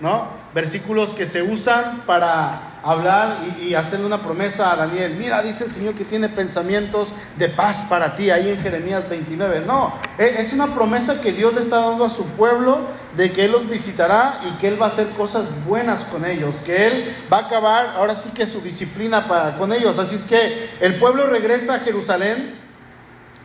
[0.00, 0.28] ¿No?
[0.54, 5.14] Versículos que se usan para hablar y, hacerle una promesa a Daniel.
[5.18, 9.62] Mira, dice el Señor que tiene pensamientos de paz para ti, ahí en Jeremías 29.
[9.66, 12.80] No, e, es una promesa que Dios le está dando a su pueblo
[13.16, 16.56] de que Él los visitará y que Él va a hacer cosas buenas con ellos,
[16.64, 19.98] que Él va a acabar ahora sí que su disciplina para, con ellos.
[19.98, 22.54] Así es que el pueblo regresa a Jerusalén,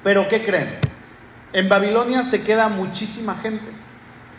[0.03, 0.79] pero ¿qué creen?
[1.51, 3.84] En Babilonia se queda muchísima gente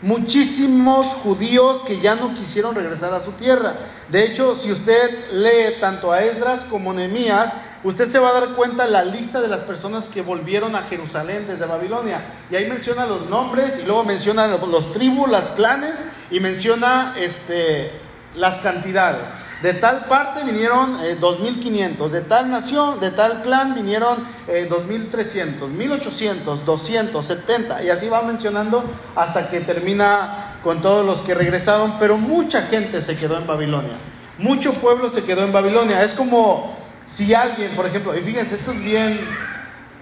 [0.01, 3.75] muchísimos judíos que ya no quisieron regresar a su tierra.
[4.09, 8.49] De hecho, si usted lee tanto a Esdras como Nehemías, usted se va a dar
[8.55, 12.21] cuenta la lista de las personas que volvieron a Jerusalén desde Babilonia.
[12.51, 15.95] Y ahí menciona los nombres y luego menciona los tribus, las clanes
[16.29, 17.91] y menciona este,
[18.35, 19.29] las cantidades.
[19.61, 24.17] De tal parte vinieron 2.500, eh, de tal nación, de tal clan vinieron
[24.47, 28.83] 2.300, 1.800, 270, y así va mencionando
[29.15, 33.93] hasta que termina con todos los que regresaron, pero mucha gente se quedó en Babilonia.
[34.37, 36.03] Mucho pueblo se quedó en Babilonia.
[36.03, 39.19] Es como si alguien, por ejemplo, y fíjense, esto es bien,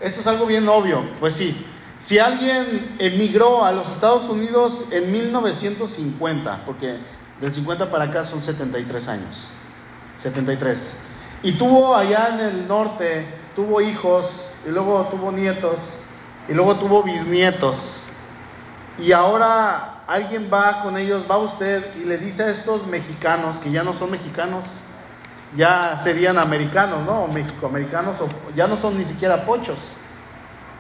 [0.02, 1.66] esto es algo bien obvio, pues sí,
[2.00, 6.98] si alguien emigró a los Estados Unidos en 1950, porque
[7.42, 9.48] del 50 para acá son 73 años,
[10.22, 11.00] 73,
[11.44, 16.00] y tuvo allá en el norte, tuvo hijos, y luego tuvo nietos,
[16.48, 18.02] y luego tuvo bisnietos,
[18.98, 23.72] y ahora alguien va con ellos, va usted y le dice a estos mexicanos, que
[23.72, 24.66] ya no son mexicanos,
[25.56, 27.28] ya serían americanos, ¿no?
[27.28, 29.78] Mexicoamericanos, o ya no son ni siquiera pochos,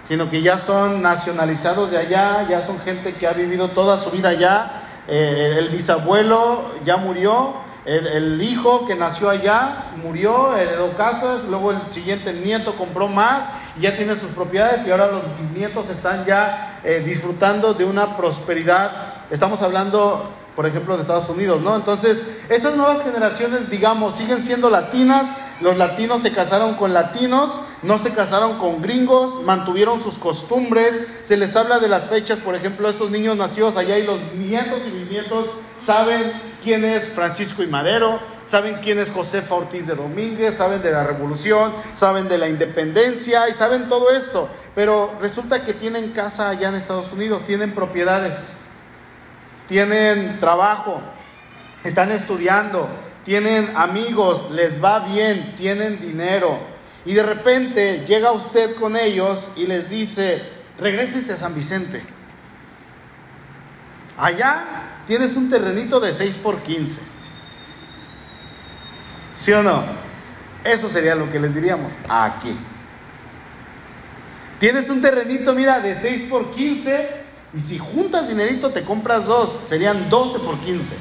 [0.07, 4.11] sino que ya son nacionalizados de allá, ya son gente que ha vivido toda su
[4.11, 4.81] vida allá.
[5.07, 7.53] Eh, el bisabuelo ya murió,
[7.85, 13.43] el, hijo que nació allá murió, heredó casas, luego el siguiente nieto compró más,
[13.77, 18.17] y ya tiene sus propiedades y ahora los bisnietos están ya eh, disfrutando de una
[18.17, 18.91] prosperidad.
[19.29, 21.75] Estamos hablando por ejemplo, de Estados Unidos, ¿no?
[21.75, 25.27] Entonces, estas nuevas generaciones, digamos, siguen siendo latinas,
[25.61, 31.37] los latinos se casaron con latinos, no se casaron con gringos, mantuvieron sus costumbres, se
[31.37, 34.91] les habla de las fechas, por ejemplo, estos niños nacidos allá y los nietos y
[34.91, 35.47] bisnietos
[35.79, 36.31] saben
[36.63, 41.03] quién es Francisco y Madero, saben quién es Josefa Ortiz de Domínguez, saben de la
[41.03, 46.69] revolución, saben de la independencia y saben todo esto, pero resulta que tienen casa allá
[46.69, 48.65] en Estados Unidos, tienen propiedades
[49.67, 51.01] tienen trabajo,
[51.83, 52.87] están estudiando,
[53.25, 56.59] tienen amigos, les va bien, tienen dinero.
[57.05, 60.41] Y de repente llega usted con ellos y les dice,
[60.77, 62.01] regresense a San Vicente.
[64.17, 66.99] Allá tienes un terrenito de 6 por 15.
[69.37, 69.83] ¿Sí o no?
[70.63, 72.55] Eso sería lo que les diríamos aquí.
[74.59, 79.61] Tienes un terrenito, mira, de 6 por 15 y si juntas dinerito, te compras dos,
[79.67, 80.95] serían 12 por 15,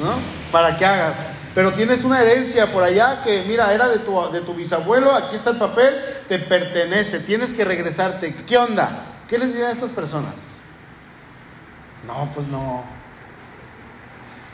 [0.00, 0.14] ¿no?
[0.50, 1.31] Para que hagas.
[1.54, 5.36] Pero tienes una herencia por allá que, mira, era de tu, de tu bisabuelo, aquí
[5.36, 5.94] está el papel,
[6.26, 8.34] te pertenece, tienes que regresarte.
[8.46, 9.06] ¿Qué onda?
[9.28, 10.34] ¿Qué les dirían a estas personas?
[12.06, 12.84] No, pues no.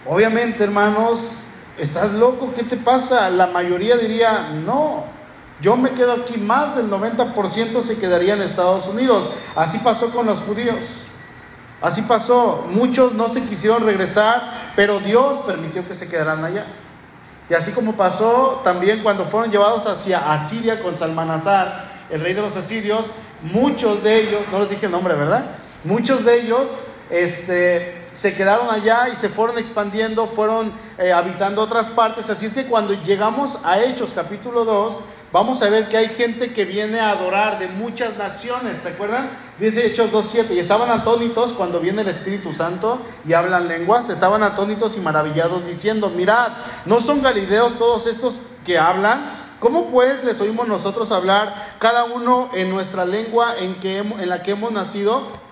[0.06, 1.44] Obviamente, hermanos,
[1.78, 2.52] ¿estás loco?
[2.54, 3.30] ¿Qué te pasa?
[3.30, 5.04] La mayoría diría, no,
[5.60, 9.30] yo me quedo aquí, más del 90% se quedaría en Estados Unidos.
[9.54, 11.04] Así pasó con los judíos.
[11.80, 16.66] Así pasó, muchos no se quisieron regresar, pero Dios permitió que se quedaran allá.
[17.50, 22.42] Y así como pasó también cuando fueron llevados hacia Asiria con Salmanazar, el rey de
[22.42, 23.04] los asirios,
[23.42, 25.44] muchos de ellos, no les dije el nombre, ¿verdad?
[25.84, 26.68] Muchos de ellos
[27.10, 32.28] este, se quedaron allá y se fueron expandiendo, fueron eh, habitando otras partes.
[32.28, 35.00] Así es que cuando llegamos a Hechos capítulo 2,
[35.32, 39.30] vamos a ver que hay gente que viene a adorar de muchas naciones, ¿se acuerdan?
[39.58, 44.44] Dice Hechos 2.7, y estaban atónitos cuando viene el Espíritu Santo y hablan lenguas, estaban
[44.44, 46.48] atónitos y maravillados diciendo, mirad,
[46.86, 49.48] ¿no son galileos todos estos que hablan?
[49.58, 54.44] ¿Cómo pues les oímos nosotros hablar cada uno en nuestra lengua en, que, en la
[54.44, 55.47] que hemos nacido?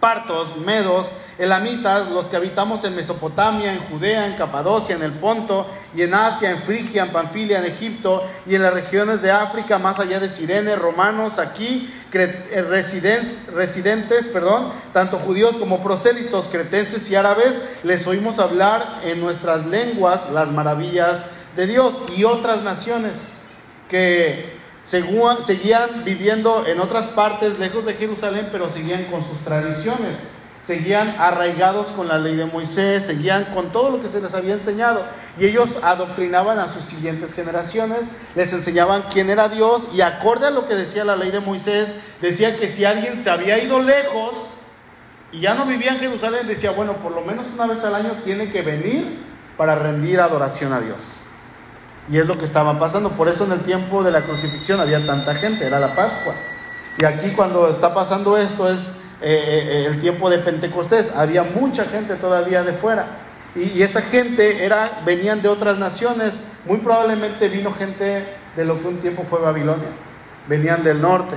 [0.00, 1.06] Partos, medos,
[1.40, 6.14] elamitas, los que habitamos en Mesopotamia, en Judea, en Capadocia, en el Ponto y en
[6.14, 10.20] Asia, en Frigia, en Panfilia, en Egipto y en las regiones de África, más allá
[10.20, 17.60] de Sirene, romanos, aquí eh, residentes, residentes, perdón, tanto judíos como prosélitos, cretenses y árabes,
[17.82, 21.24] les oímos hablar en nuestras lenguas las maravillas
[21.56, 23.44] de Dios y otras naciones
[23.88, 24.59] que
[24.90, 31.88] seguían viviendo en otras partes lejos de Jerusalén, pero seguían con sus tradiciones seguían arraigados
[31.88, 35.04] con la ley de Moisés, seguían con todo lo que se les había enseñado.
[35.38, 40.50] Y ellos adoctrinaban a sus siguientes generaciones, les enseñaban quién era Dios y acorde a
[40.50, 44.50] lo que decía la ley de Moisés, decía que si alguien se había ido lejos
[45.32, 48.20] y ya no vivía en Jerusalén, decía, bueno, por lo menos una vez al año
[48.24, 49.18] tiene que venir
[49.56, 51.20] para rendir adoración a Dios.
[52.10, 53.10] Y es lo que estaba pasando.
[53.10, 56.34] Por eso en el tiempo de la crucifixión había tanta gente, era la Pascua.
[56.98, 58.92] Y aquí cuando está pasando esto es
[59.22, 63.06] eh, eh, el tiempo de Pentecostés, había mucha gente todavía de fuera.
[63.54, 68.24] Y, esta gente era, venían de otras naciones, muy probablemente vino gente
[68.56, 69.88] de lo que un tiempo fue Babilonia,
[70.46, 71.34] venían del norte,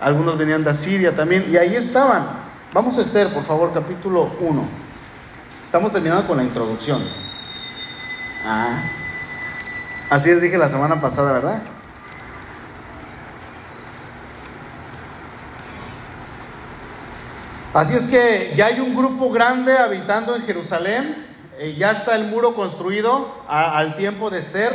[0.00, 2.26] algunos venían de Asiria también, y ahí estaban.
[2.72, 4.62] Vamos a Esther, por favor, capítulo 1.
[5.66, 7.02] Estamos terminando con la introducción.
[8.44, 8.82] Ah,
[10.10, 11.62] así les dije la semana pasada, ¿verdad?
[17.72, 21.24] Así es que ya hay un grupo grande habitando en Jerusalén,
[21.56, 24.72] eh, ya está el muro construido al tiempo de Esther.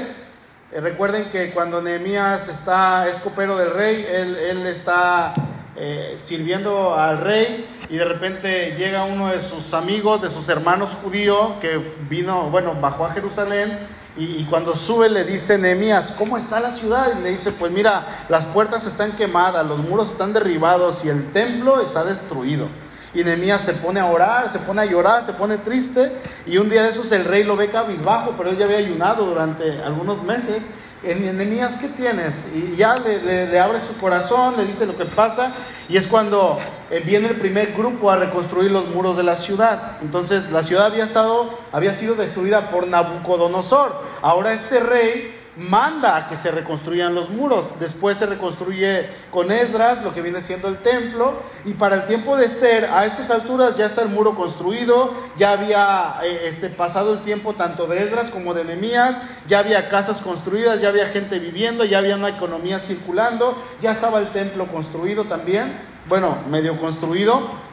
[0.71, 5.33] Eh, recuerden que cuando Nehemías está, es copero del rey, él, está
[5.75, 10.97] eh, sirviendo al rey y de repente llega uno de sus amigos, de sus hermanos
[11.03, 13.77] judíos, que vino, bueno, bajó a Jerusalén
[14.17, 17.11] y, cuando sube le dice Nehemías, ¿cómo está la ciudad?
[17.19, 21.31] Y le dice, pues mira, las puertas están quemadas, los muros están derribados y el
[21.33, 22.69] templo está destruido.
[23.13, 26.13] Y Nehemías se pone a orar, se pone a llorar, se pone triste.
[26.45, 29.25] Y un día de esos el rey lo ve cabizbajo, pero él ya había ayunado
[29.25, 30.63] durante algunos meses
[31.03, 32.47] Enemías, ¿qué tienes?
[32.53, 35.51] Y ya le, abre su corazón, le dice lo que pasa,
[35.87, 36.57] y es cuando
[36.89, 39.97] eh, viene el primer grupo a reconstruir los muros de la ciudad.
[40.01, 44.01] Entonces la ciudad había estado, había sido destruida por Nabucodonosor.
[44.21, 47.79] Ahora este rey manda a que se reconstruyan los muros.
[47.79, 51.39] Después se reconstruye con Esdras, lo que viene siendo el templo.
[51.63, 55.51] Y para el tiempo de Esther, a estas alturas ya está el muro construido, ya
[55.51, 60.17] había eh, este, pasado el tiempo tanto de Esdras como de Nehemías, ya había casas
[60.17, 65.25] construidas, ya había gente viviendo, ya había una economía circulando, ya estaba el templo construido
[65.25, 65.77] también,
[66.07, 67.65] bueno, medio construido.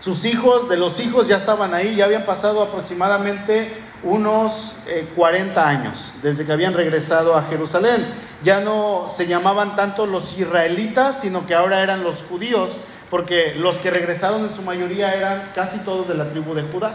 [0.00, 3.72] Sus hijos, de los hijos ya estaban ahí, ya habían pasado aproximadamente
[4.04, 4.76] unos
[5.16, 8.04] 40 eh, años desde que habían regresado a Jerusalén.
[8.42, 12.70] Ya no se llamaban tanto los israelitas, sino que ahora eran los judíos,
[13.10, 16.92] porque los que regresaron en su mayoría eran casi todos de la tribu de Judá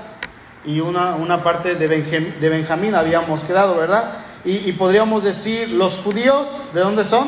[0.65, 4.15] y una, una parte de, de, Benjamín habíamos quedado, ¿verdad?
[4.45, 7.27] Y, podríamos decir, los judíos, ¿de dónde son?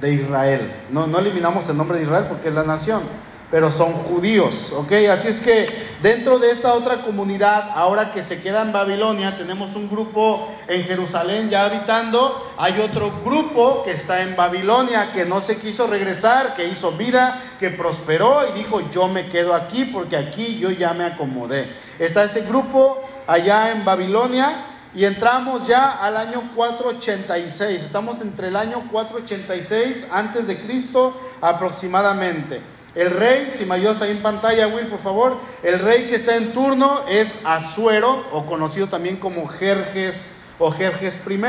[0.00, 0.72] De Israel.
[0.90, 3.02] No, no eliminamos el nombre de Israel porque es la nación
[3.50, 4.92] pero son judíos, ¿ok?
[5.10, 5.68] Así es que
[6.02, 10.84] dentro de esta otra comunidad, ahora que se queda en Babilonia, tenemos un grupo en
[10.84, 16.54] Jerusalén ya habitando, hay otro grupo que está en Babilonia, que no se quiso regresar,
[16.54, 20.92] que hizo vida, que prosperó y dijo, yo me quedo aquí porque aquí yo ya
[20.92, 21.68] me acomodé.
[21.98, 24.66] Está ese grupo allá en Babilonia.
[24.92, 27.80] Y entramos ya al año 486.
[27.80, 32.60] Estamos entre el año 486 antes de Cristo aproximadamente.
[32.94, 36.36] El rey, si me ayudas ahí en pantalla, Will, por favor, el rey que está
[36.36, 41.40] en turno es Asuero, o conocido también como Jerjes o Jerjes I.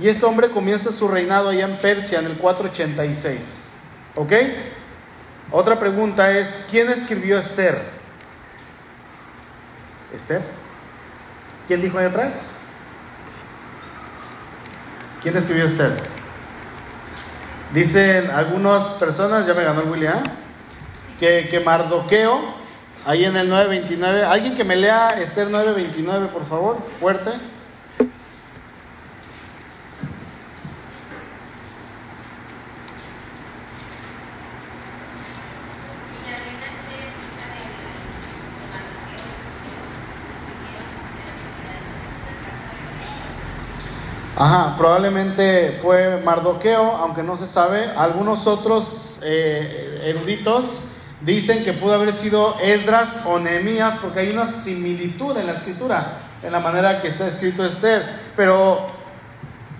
[0.00, 3.70] Y este hombre comienza su reinado allá en Persia en el 486.
[4.16, 4.32] ¿Ok?
[5.50, 7.82] Otra pregunta es, ¿quién escribió Esther?
[10.14, 10.42] ¿Esther?
[11.66, 12.56] ¿Quién dijo ahí atrás?
[15.22, 15.92] ¿Quién escribió Esther?
[17.72, 20.22] Dicen algunas personas, ya me ganó el William,
[21.18, 22.40] que, que Mardoqueo,
[23.04, 27.30] ahí en el 929, alguien que me lea Esther 929, por favor, fuerte.
[44.40, 47.90] Ajá, probablemente fue Mardoqueo, aunque no se sabe.
[47.96, 50.87] Algunos otros eh, eruditos
[51.20, 56.18] Dicen que pudo haber sido Esdras o Nehemías porque hay una similitud en la escritura,
[56.44, 58.04] en la manera que está escrito Esther.
[58.36, 58.86] Pero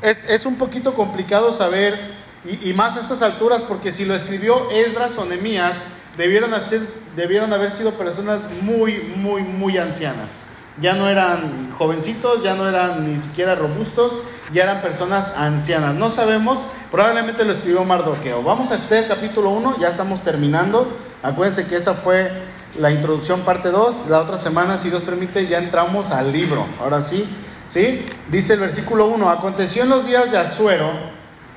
[0.02, 5.16] es, un poquito complicado saber, y, más a estas alturas, porque si lo escribió Esdras
[5.16, 5.74] o Nehemías,
[6.16, 6.80] debieron, hacer,
[7.14, 10.44] debieron haber sido personas muy, muy, muy ancianas.
[10.80, 14.12] Ya no eran jovencitos, ya no eran ni siquiera robustos,
[14.52, 15.94] ya eran personas ancianas.
[15.94, 16.58] No sabemos,
[16.90, 18.42] probablemente lo escribió Mardoqueo.
[18.42, 20.96] Vamos a Esther capítulo 1, ya estamos terminando.
[21.22, 22.30] Acuérdense que esta fue
[22.78, 24.08] la introducción parte 2.
[24.08, 26.66] La otra semana, si Dios permite, ya entramos al libro.
[26.80, 27.28] Ahora sí,
[27.68, 28.06] ¿sí?
[28.30, 30.90] Dice el versículo 1, aconteció en los días de Asuero,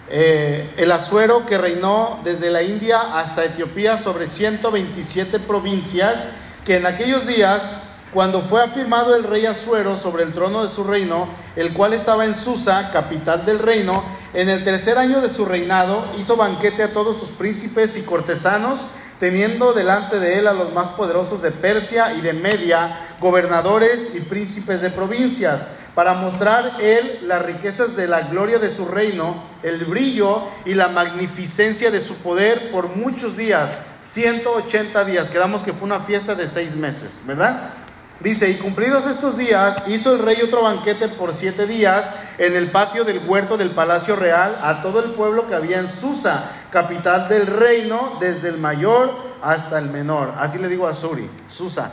[0.10, 6.28] eh, el Asuero que reinó desde la India hasta Etiopía sobre 127 provincias,
[6.66, 7.72] que en aquellos días,
[8.14, 12.26] cuando fue afirmado el rey Asuero sobre el trono de su reino, el cual estaba
[12.26, 14.04] en Susa, capital del reino,
[14.34, 18.82] en el tercer año de su reinado, hizo banquete a todos sus príncipes y cortesanos,
[19.22, 24.20] teniendo delante de él a los más poderosos de Persia y de Media, gobernadores y
[24.20, 29.86] príncipes de provincias, para mostrar él las riquezas de la gloria de su reino, el
[29.86, 33.70] brillo y la magnificencia de su poder por muchos días,
[34.02, 35.30] 180 días.
[35.30, 37.74] Quedamos que fue una fiesta de seis meses, ¿verdad?
[38.22, 42.08] Dice, y cumplidos estos días, hizo el rey otro banquete por siete días
[42.40, 45.88] en el patio del huerto del palacio real a todo el pueblo que había en
[45.88, 49.12] Susa, capital del reino, desde el mayor
[49.42, 50.34] hasta el menor.
[50.38, 51.92] Así le digo a Suri, Susa,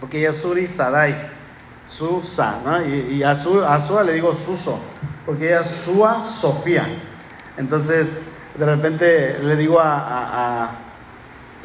[0.00, 1.30] porque ella es Suri Sadai,
[1.86, 2.84] Susa, ¿no?
[2.86, 4.78] Y, a, Sua le digo Suso,
[5.26, 6.86] porque ella es Sua Sofía.
[7.56, 8.16] Entonces,
[8.56, 10.70] de repente le digo a, a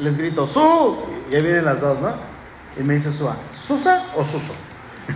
[0.00, 0.98] les grito, Su,
[1.30, 2.12] y ahí vienen las dos, ¿no?
[2.78, 4.54] Y me dice Susa, ¿Susa o Suso?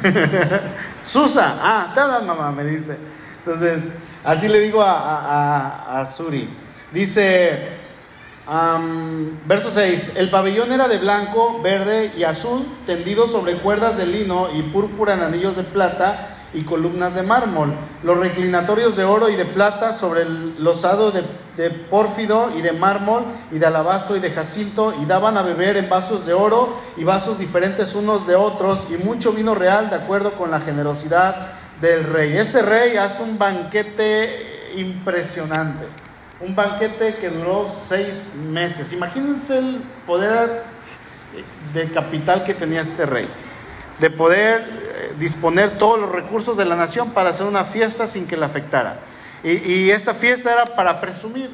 [1.04, 2.96] Susa, ah, te mamá, me dice.
[3.38, 3.84] Entonces,
[4.24, 6.48] así le digo a, a, Suri.
[6.94, 7.58] Dice,
[9.46, 10.12] verso 6.
[10.14, 15.14] El pabellón era de blanco, verde y azul, tendido sobre cuerdas de lino y púrpura
[15.14, 17.74] en anillos de plata y columnas de mármol.
[18.04, 21.24] Los reclinatorios de oro y de plata sobre el losado de,
[21.56, 25.76] de pórfido y de mármol y de alabastro y de jacinto y daban a beber
[25.76, 29.96] en vasos de oro y vasos diferentes unos de otros y mucho vino real de
[29.96, 31.48] acuerdo con la generosidad
[31.80, 32.36] del rey.
[32.36, 35.86] Este rey hace un banquete impresionante,
[36.44, 38.92] un banquete que duró seis meses.
[38.92, 40.62] Imagínense el poder
[41.72, 43.28] de capital que tenía este rey,
[43.98, 48.36] de poder disponer todos los recursos de la nación para hacer una fiesta sin que
[48.36, 48.98] la afectara.
[49.42, 51.50] Y, esta fiesta era para presumir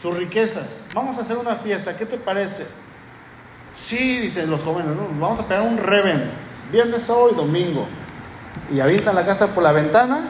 [0.00, 0.86] sus riquezas.
[0.92, 2.66] Vamos a hacer una fiesta, ¿qué te parece?
[3.72, 6.30] Sí, dicen los jóvenes, vamos a pegar un reven,
[6.70, 7.86] viernes, sábado y domingo.
[8.70, 10.20] Y avientan la casa por la ventana,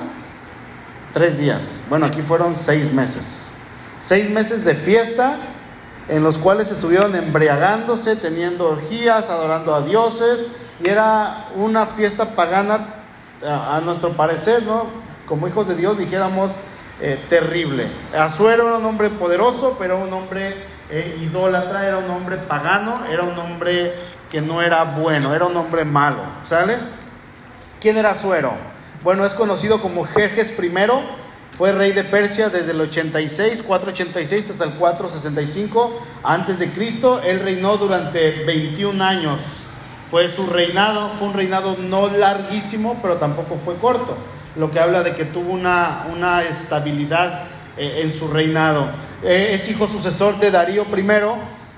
[1.12, 1.80] tres días.
[1.88, 3.41] Bueno, aquí fueron seis meses.
[4.02, 5.36] Seis meses de fiesta
[6.08, 10.46] en los cuales estuvieron embriagándose, teniendo orgías, adorando a dioses,
[10.82, 12.96] y era una fiesta pagana,
[13.46, 14.86] a, nuestro parecer, ¿no?
[15.26, 16.52] Como hijos de Dios dijéramos,
[17.00, 17.88] eh, terrible.
[18.16, 20.54] Azuero era un hombre poderoso, pero un hombre
[20.90, 23.94] eh, idólatra, era un hombre pagano, era un hombre
[24.30, 26.78] que no era bueno, era un hombre malo, ¿sale?
[27.80, 28.52] ¿Quién era Azuero?
[29.02, 30.70] Bueno, es conocido como Jerjes I,
[31.62, 35.92] fue rey de Persia desde el 86, 486 hasta el 465
[36.24, 37.20] antes de Cristo.
[37.24, 39.40] Él reinó durante 21 años
[40.10, 44.16] fue su reinado, fue un reinado no larguísimo, pero tampoco fue corto,
[44.56, 47.44] lo que habla de que tuvo una, una estabilidad
[47.76, 48.88] eh, en su reinado.
[49.22, 51.06] Eh, es hijo sucesor de Darío I,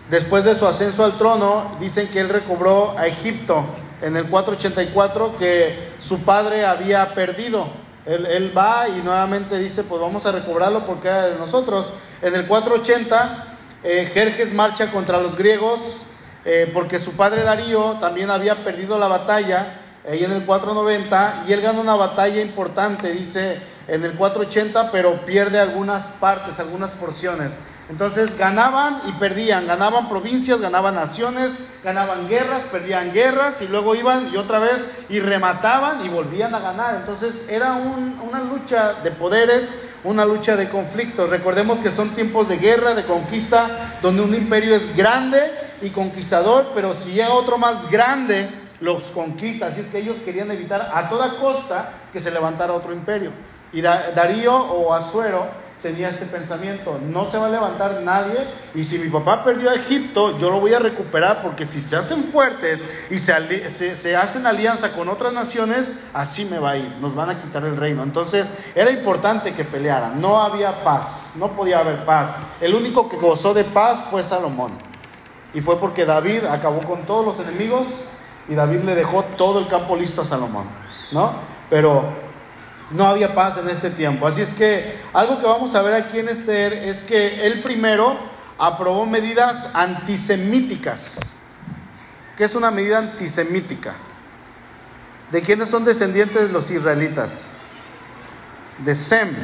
[0.09, 3.67] después de su ascenso al trono, dicen que él recobró a Egipto
[4.01, 7.84] en el 484 que su padre había perdido.
[8.07, 11.93] Él, va y nuevamente dice, pues vamos a recobrarlo porque era de nosotros.
[12.21, 16.09] En el 480, eh, Jerjes marcha contra los griegos
[16.45, 21.53] eh, porque su padre Darío también había perdido la batalla ahí en el 490 y
[21.53, 27.53] él gana una batalla importante, dice en el 480, pero pierde algunas partes, algunas porciones.
[27.91, 34.33] Entonces ganaban y perdían, ganaban provincias, ganaban naciones, ganaban guerras, perdían guerras y luego iban
[34.33, 34.79] y otra vez
[35.11, 36.95] y remataban y volvían a ganar.
[36.95, 39.71] Entonces era una lucha de poderes,
[40.03, 41.29] una lucha de conflictos.
[41.29, 45.43] Recordemos que son tiempos de guerra, de conquista, donde un imperio es grande
[45.83, 48.49] y conquistador, pero si llega otro más grande,
[48.81, 49.67] los conquista.
[49.67, 53.31] Así es que ellos querían evitar a toda costa que se levantara otro imperio.
[53.75, 58.39] Y Darío o Azuero tenía este pensamiento, no se va a levantar nadie
[58.75, 61.95] y si mi papá perdió a Egipto, yo lo voy a recuperar porque si se
[61.95, 62.81] hacen fuertes
[63.11, 67.29] y se, se, hacen alianza con otras naciones, así me va a ir, nos van
[67.29, 68.03] a quitar el reino.
[68.03, 72.35] Entonces era importante que pelearan, no había paz, no podía haber paz.
[72.63, 74.73] El único que gozó de paz fue Salomón
[75.53, 78.07] y fue porque David acabó con todos los enemigos
[78.49, 80.65] y David le dejó todo el campo listo a Salomón,
[81.13, 81.33] ¿no?
[81.69, 82.24] Pero
[82.91, 84.27] no había paz en este tiempo.
[84.27, 88.17] Así es que algo que vamos a ver aquí en Esther es que él primero
[88.59, 91.19] aprobó medidas antisemíticas.
[92.37, 93.95] ¿Qué es una medida antisemítica?
[95.31, 97.63] ¿De quiénes son descendientes los israelitas?
[98.85, 99.35] De Sem.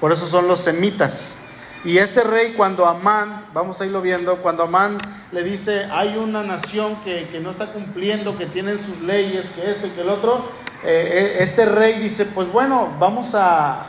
[0.00, 1.38] Por eso son los semitas.
[1.84, 4.98] Y este rey cuando Amán, vamos a irlo viendo, cuando Amán
[5.30, 9.70] le dice, hay una nación que, que no está cumpliendo, que tienen sus leyes, que
[9.70, 10.50] esto y que el otro,
[10.84, 13.86] eh, eh, este rey dice, pues bueno, vamos a,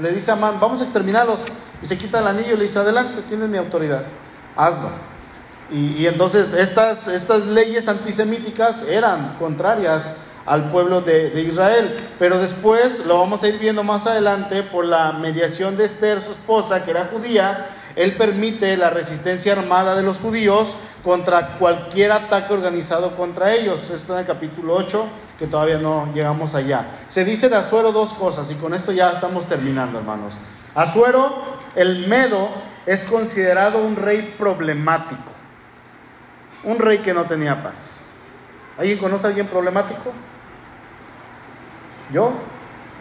[0.00, 1.40] le dice a Amán, vamos a exterminarlos.
[1.82, 4.04] Y se quita el anillo y le dice, adelante, tienes mi autoridad,
[4.56, 4.90] hazlo.
[5.70, 10.14] Y, entonces estas, estas leyes antisemíticas eran contrarias
[10.44, 11.98] al pueblo de, de, Israel.
[12.18, 16.32] Pero después, lo vamos a ir viendo más adelante, por la mediación de Esther, su
[16.32, 17.66] esposa, que era judía,
[17.96, 20.68] él permite la resistencia armada de los judíos
[21.02, 23.90] contra cualquier ataque organizado contra ellos.
[23.90, 25.06] Esto en el capítulo 8
[25.42, 26.86] que todavía no llegamos allá.
[27.08, 30.38] Se dice de Azuero dos cosas y con esto ya estamos terminando, hermanos.
[30.72, 31.34] Azuero,
[31.74, 32.48] el Medo,
[32.86, 35.32] es considerado un rey problemático,
[36.62, 38.04] un rey que no tenía paz.
[38.78, 40.12] ¿Alguien conoce a alguien problemático?
[42.12, 42.30] ¿Yo?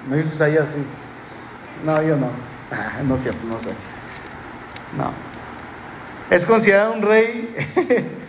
[0.07, 0.83] No, yo ahí así.
[1.85, 2.31] No, yo no.
[2.71, 3.69] Ah, no es cierto, no sé.
[4.97, 5.11] No.
[6.31, 7.55] Es considerado un rey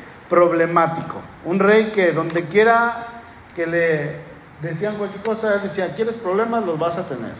[0.29, 3.12] problemático, un rey que donde quiera
[3.55, 4.17] que le
[4.61, 6.65] decían cualquier cosa, él decía, ¿quieres problemas?
[6.65, 7.33] Los vas a tener.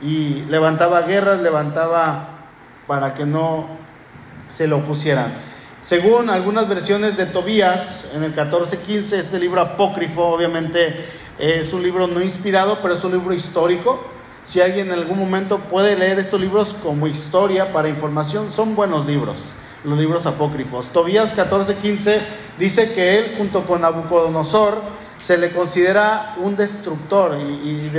[0.00, 2.28] Y levantaba guerras, levantaba
[2.86, 3.66] para que no
[4.50, 5.32] se lo opusieran.
[5.80, 11.06] Según algunas versiones de Tobías, en el 14-15, este libro apócrifo, obviamente
[11.38, 14.02] es un libro no inspirado, pero es un libro histórico.
[14.42, 19.06] Si alguien en algún momento puede leer estos libros como historia para información, son buenos
[19.06, 19.40] libros,
[19.84, 20.88] los libros apócrifos.
[20.88, 22.20] Tobías 14:15
[22.58, 24.80] dice que él junto con Nabucodonosor
[25.18, 27.90] se le considera un destructor y,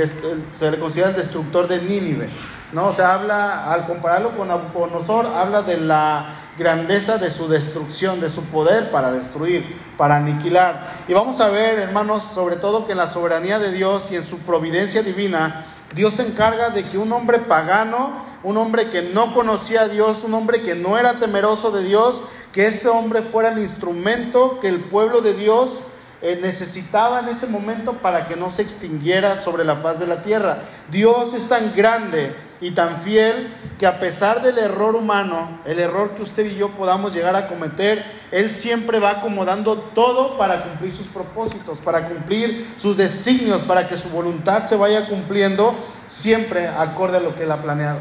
[0.58, 2.28] se le considera el destructor de Nínive.
[2.72, 2.88] ¿no?
[2.88, 8.30] O sea, habla, al compararlo con Nabucodonosor, habla de la grandeza de su destrucción, de
[8.30, 10.92] su poder para destruir, para aniquilar.
[11.06, 14.26] Y vamos a ver, hermanos, sobre todo que en la soberanía de Dios y en
[14.26, 15.64] su providencia divina,
[15.94, 20.22] Dios se encarga de que un hombre pagano, un hombre que no conocía a Dios,
[20.24, 22.20] un hombre que no era temeroso de Dios,
[22.52, 25.82] que este hombre fuera el instrumento que el pueblo de Dios
[26.22, 30.58] necesitaba en ese momento para que no se extinguiera sobre la faz de la tierra.
[30.90, 36.10] Dios es tan grande y tan fiel que a pesar del error humano, el error
[36.16, 40.92] que usted y yo podamos llegar a cometer, Él siempre va acomodando todo para cumplir
[40.92, 45.74] sus propósitos, para cumplir sus designios, para que su voluntad se vaya cumpliendo
[46.08, 48.00] siempre acorde a lo que Él ha planeado.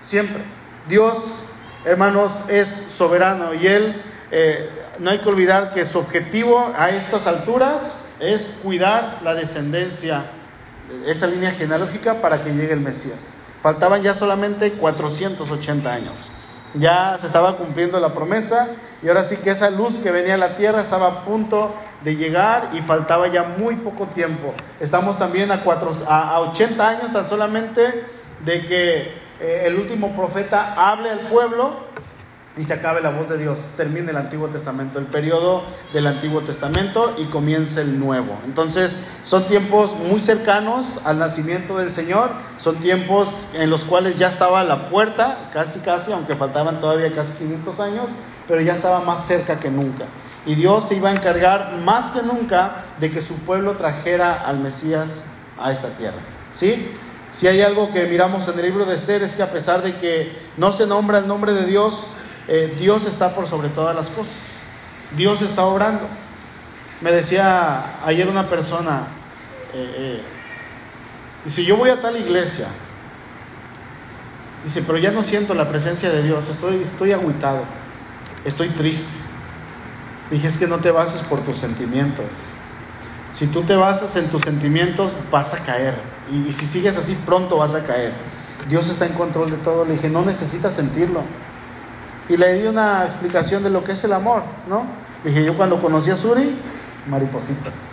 [0.00, 0.42] Siempre.
[0.88, 1.46] Dios,
[1.84, 4.68] hermanos, es soberano y Él, eh,
[4.98, 10.24] no hay que olvidar que su objetivo a estas alturas es cuidar la descendencia,
[11.06, 13.36] esa línea genealógica para que llegue el Mesías.
[13.62, 16.28] Faltaban ya solamente 480 años.
[16.74, 18.68] Ya se estaba cumpliendo la promesa
[19.02, 22.16] y ahora sí que esa luz que venía a la tierra estaba a punto de
[22.16, 24.54] llegar y faltaba ya muy poco tiempo.
[24.80, 25.62] Estamos también a,
[26.08, 28.04] a, 80 años tan solamente
[28.44, 29.00] de que
[29.40, 31.91] eh, el último profeta hable al pueblo
[32.56, 36.42] y se acabe la voz de Dios, termine el Antiguo Testamento, el periodo del Antiguo
[36.42, 38.38] Testamento y comience el Nuevo.
[38.44, 42.30] Entonces son tiempos muy cercanos al nacimiento del Señor,
[42.60, 47.32] son tiempos en los cuales ya estaba la puerta, casi casi, aunque faltaban todavía casi
[47.34, 48.08] 500 años,
[48.46, 50.04] pero ya estaba más cerca que nunca.
[50.44, 54.58] Y Dios se iba a encargar más que nunca de que su pueblo trajera al
[54.58, 55.24] Mesías
[55.58, 56.18] a esta tierra.
[56.50, 56.90] ¿Sí?
[57.32, 59.94] Si hay algo que miramos en el libro de Esther es que a pesar de
[59.94, 62.08] que no se nombra el nombre de Dios,
[62.48, 64.34] eh, Dios está por sobre todas las cosas.
[65.16, 66.06] Dios está obrando.
[67.00, 69.06] Me decía ayer una persona,
[69.74, 70.22] eh, eh,
[71.44, 72.66] dice, yo voy a tal iglesia.
[74.64, 77.14] Dice, pero ya no siento la presencia de Dios, estoy, estoy
[78.44, 79.10] estoy triste.
[80.30, 82.26] Dije, es que no te bases por tus sentimientos.
[83.32, 85.94] Si tú te basas en tus sentimientos, vas a caer.
[86.30, 88.12] Y, y si sigues así, pronto vas a caer.
[88.68, 89.84] Dios está en control de todo.
[89.84, 91.22] Le dije, no necesitas sentirlo
[92.28, 94.84] y le di una explicación de lo que es el amor, ¿no?
[95.24, 96.56] Dije, yo cuando conocí a Suri,
[97.08, 97.92] maripositas.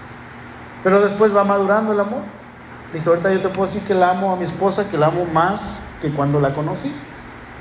[0.84, 2.22] Pero después va madurando el amor.
[2.94, 5.26] Dije, ahorita yo te puedo decir que la amo a mi esposa, que la amo
[5.26, 6.92] más que cuando la conocí.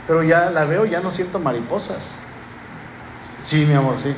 [0.06, 1.98] Pero ya la veo, ya no siento mariposas.
[3.42, 4.14] Sí, mi amor, sí.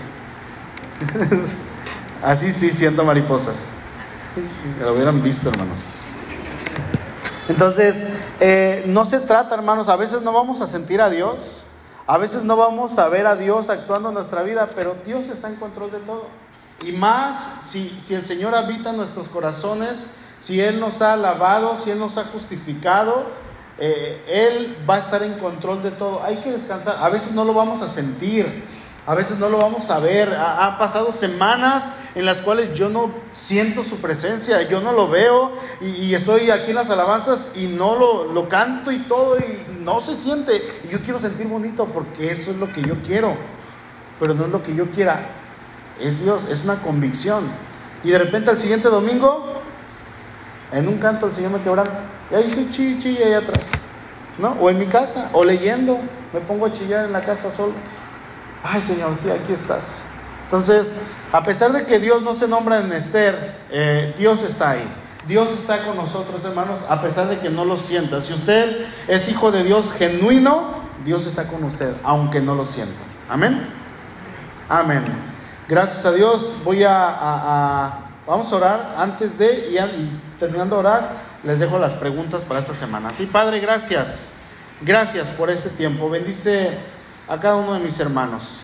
[2.23, 3.69] Así sí siento mariposas.
[4.81, 5.79] Lo hubieran visto, hermanos.
[7.49, 8.05] Entonces,
[8.39, 11.65] eh, no se trata, hermanos, a veces no vamos a sentir a Dios
[12.11, 15.49] a veces no vamos a ver a Dios actuando en nuestra vida, pero Dios está
[15.49, 16.27] en control de todo.
[16.83, 20.09] Y más si, si el Señor habita en nuestros corazones,
[20.41, 23.27] si Él nos ha alabado, si Él nos ha justificado,
[23.79, 26.21] eh, Él va a estar en control de todo.
[26.25, 26.97] Hay que descansar.
[26.99, 28.65] A veces no lo vamos a sentir,
[29.07, 30.35] a veces no lo vamos a ver.
[30.35, 35.53] Ha, pasado semanas en las cuales yo no siento su presencia, yo no lo veo
[35.81, 40.01] y, estoy aquí en las alabanzas y no lo, lo, canto y todo y no
[40.01, 40.63] se siente.
[40.85, 43.35] Y yo quiero sentir bonito porque eso es lo que yo quiero,
[44.19, 45.27] pero no es lo que yo quiera.
[45.99, 47.45] Es Dios, es una convicción.
[48.03, 49.61] Y de repente al siguiente domingo,
[50.73, 52.01] en un canto el Señor me quebranta.
[52.31, 53.71] Y ahí estoy chi, ahí atrás.
[54.39, 54.53] ¿No?
[54.61, 55.99] O en mi casa, o leyendo,
[56.33, 57.73] me pongo a chillar en la casa solo.
[58.63, 60.05] Ay Señor, sí, aquí estás.
[60.45, 60.93] Entonces,
[61.33, 64.85] a pesar de que Dios no se nombra en Esther, eh, Dios está ahí.
[65.29, 68.21] Dios está con nosotros, hermanos, a pesar de que no lo sienta.
[68.21, 73.01] Si usted es hijo de Dios genuino, Dios está con usted, aunque no lo sienta.
[73.29, 73.65] Amén.
[74.69, 75.05] Amén.
[75.69, 76.55] Gracias a Dios.
[76.65, 81.13] Voy a, vamos a orar antes de y, y terminando de orar,
[81.45, 83.13] les dejo las preguntas para esta semana.
[83.15, 84.33] Sí, Padre, gracias.
[84.81, 86.11] Gracias por este tiempo.
[86.11, 86.77] Bendice
[87.31, 88.61] a cada uno de mis hermanos.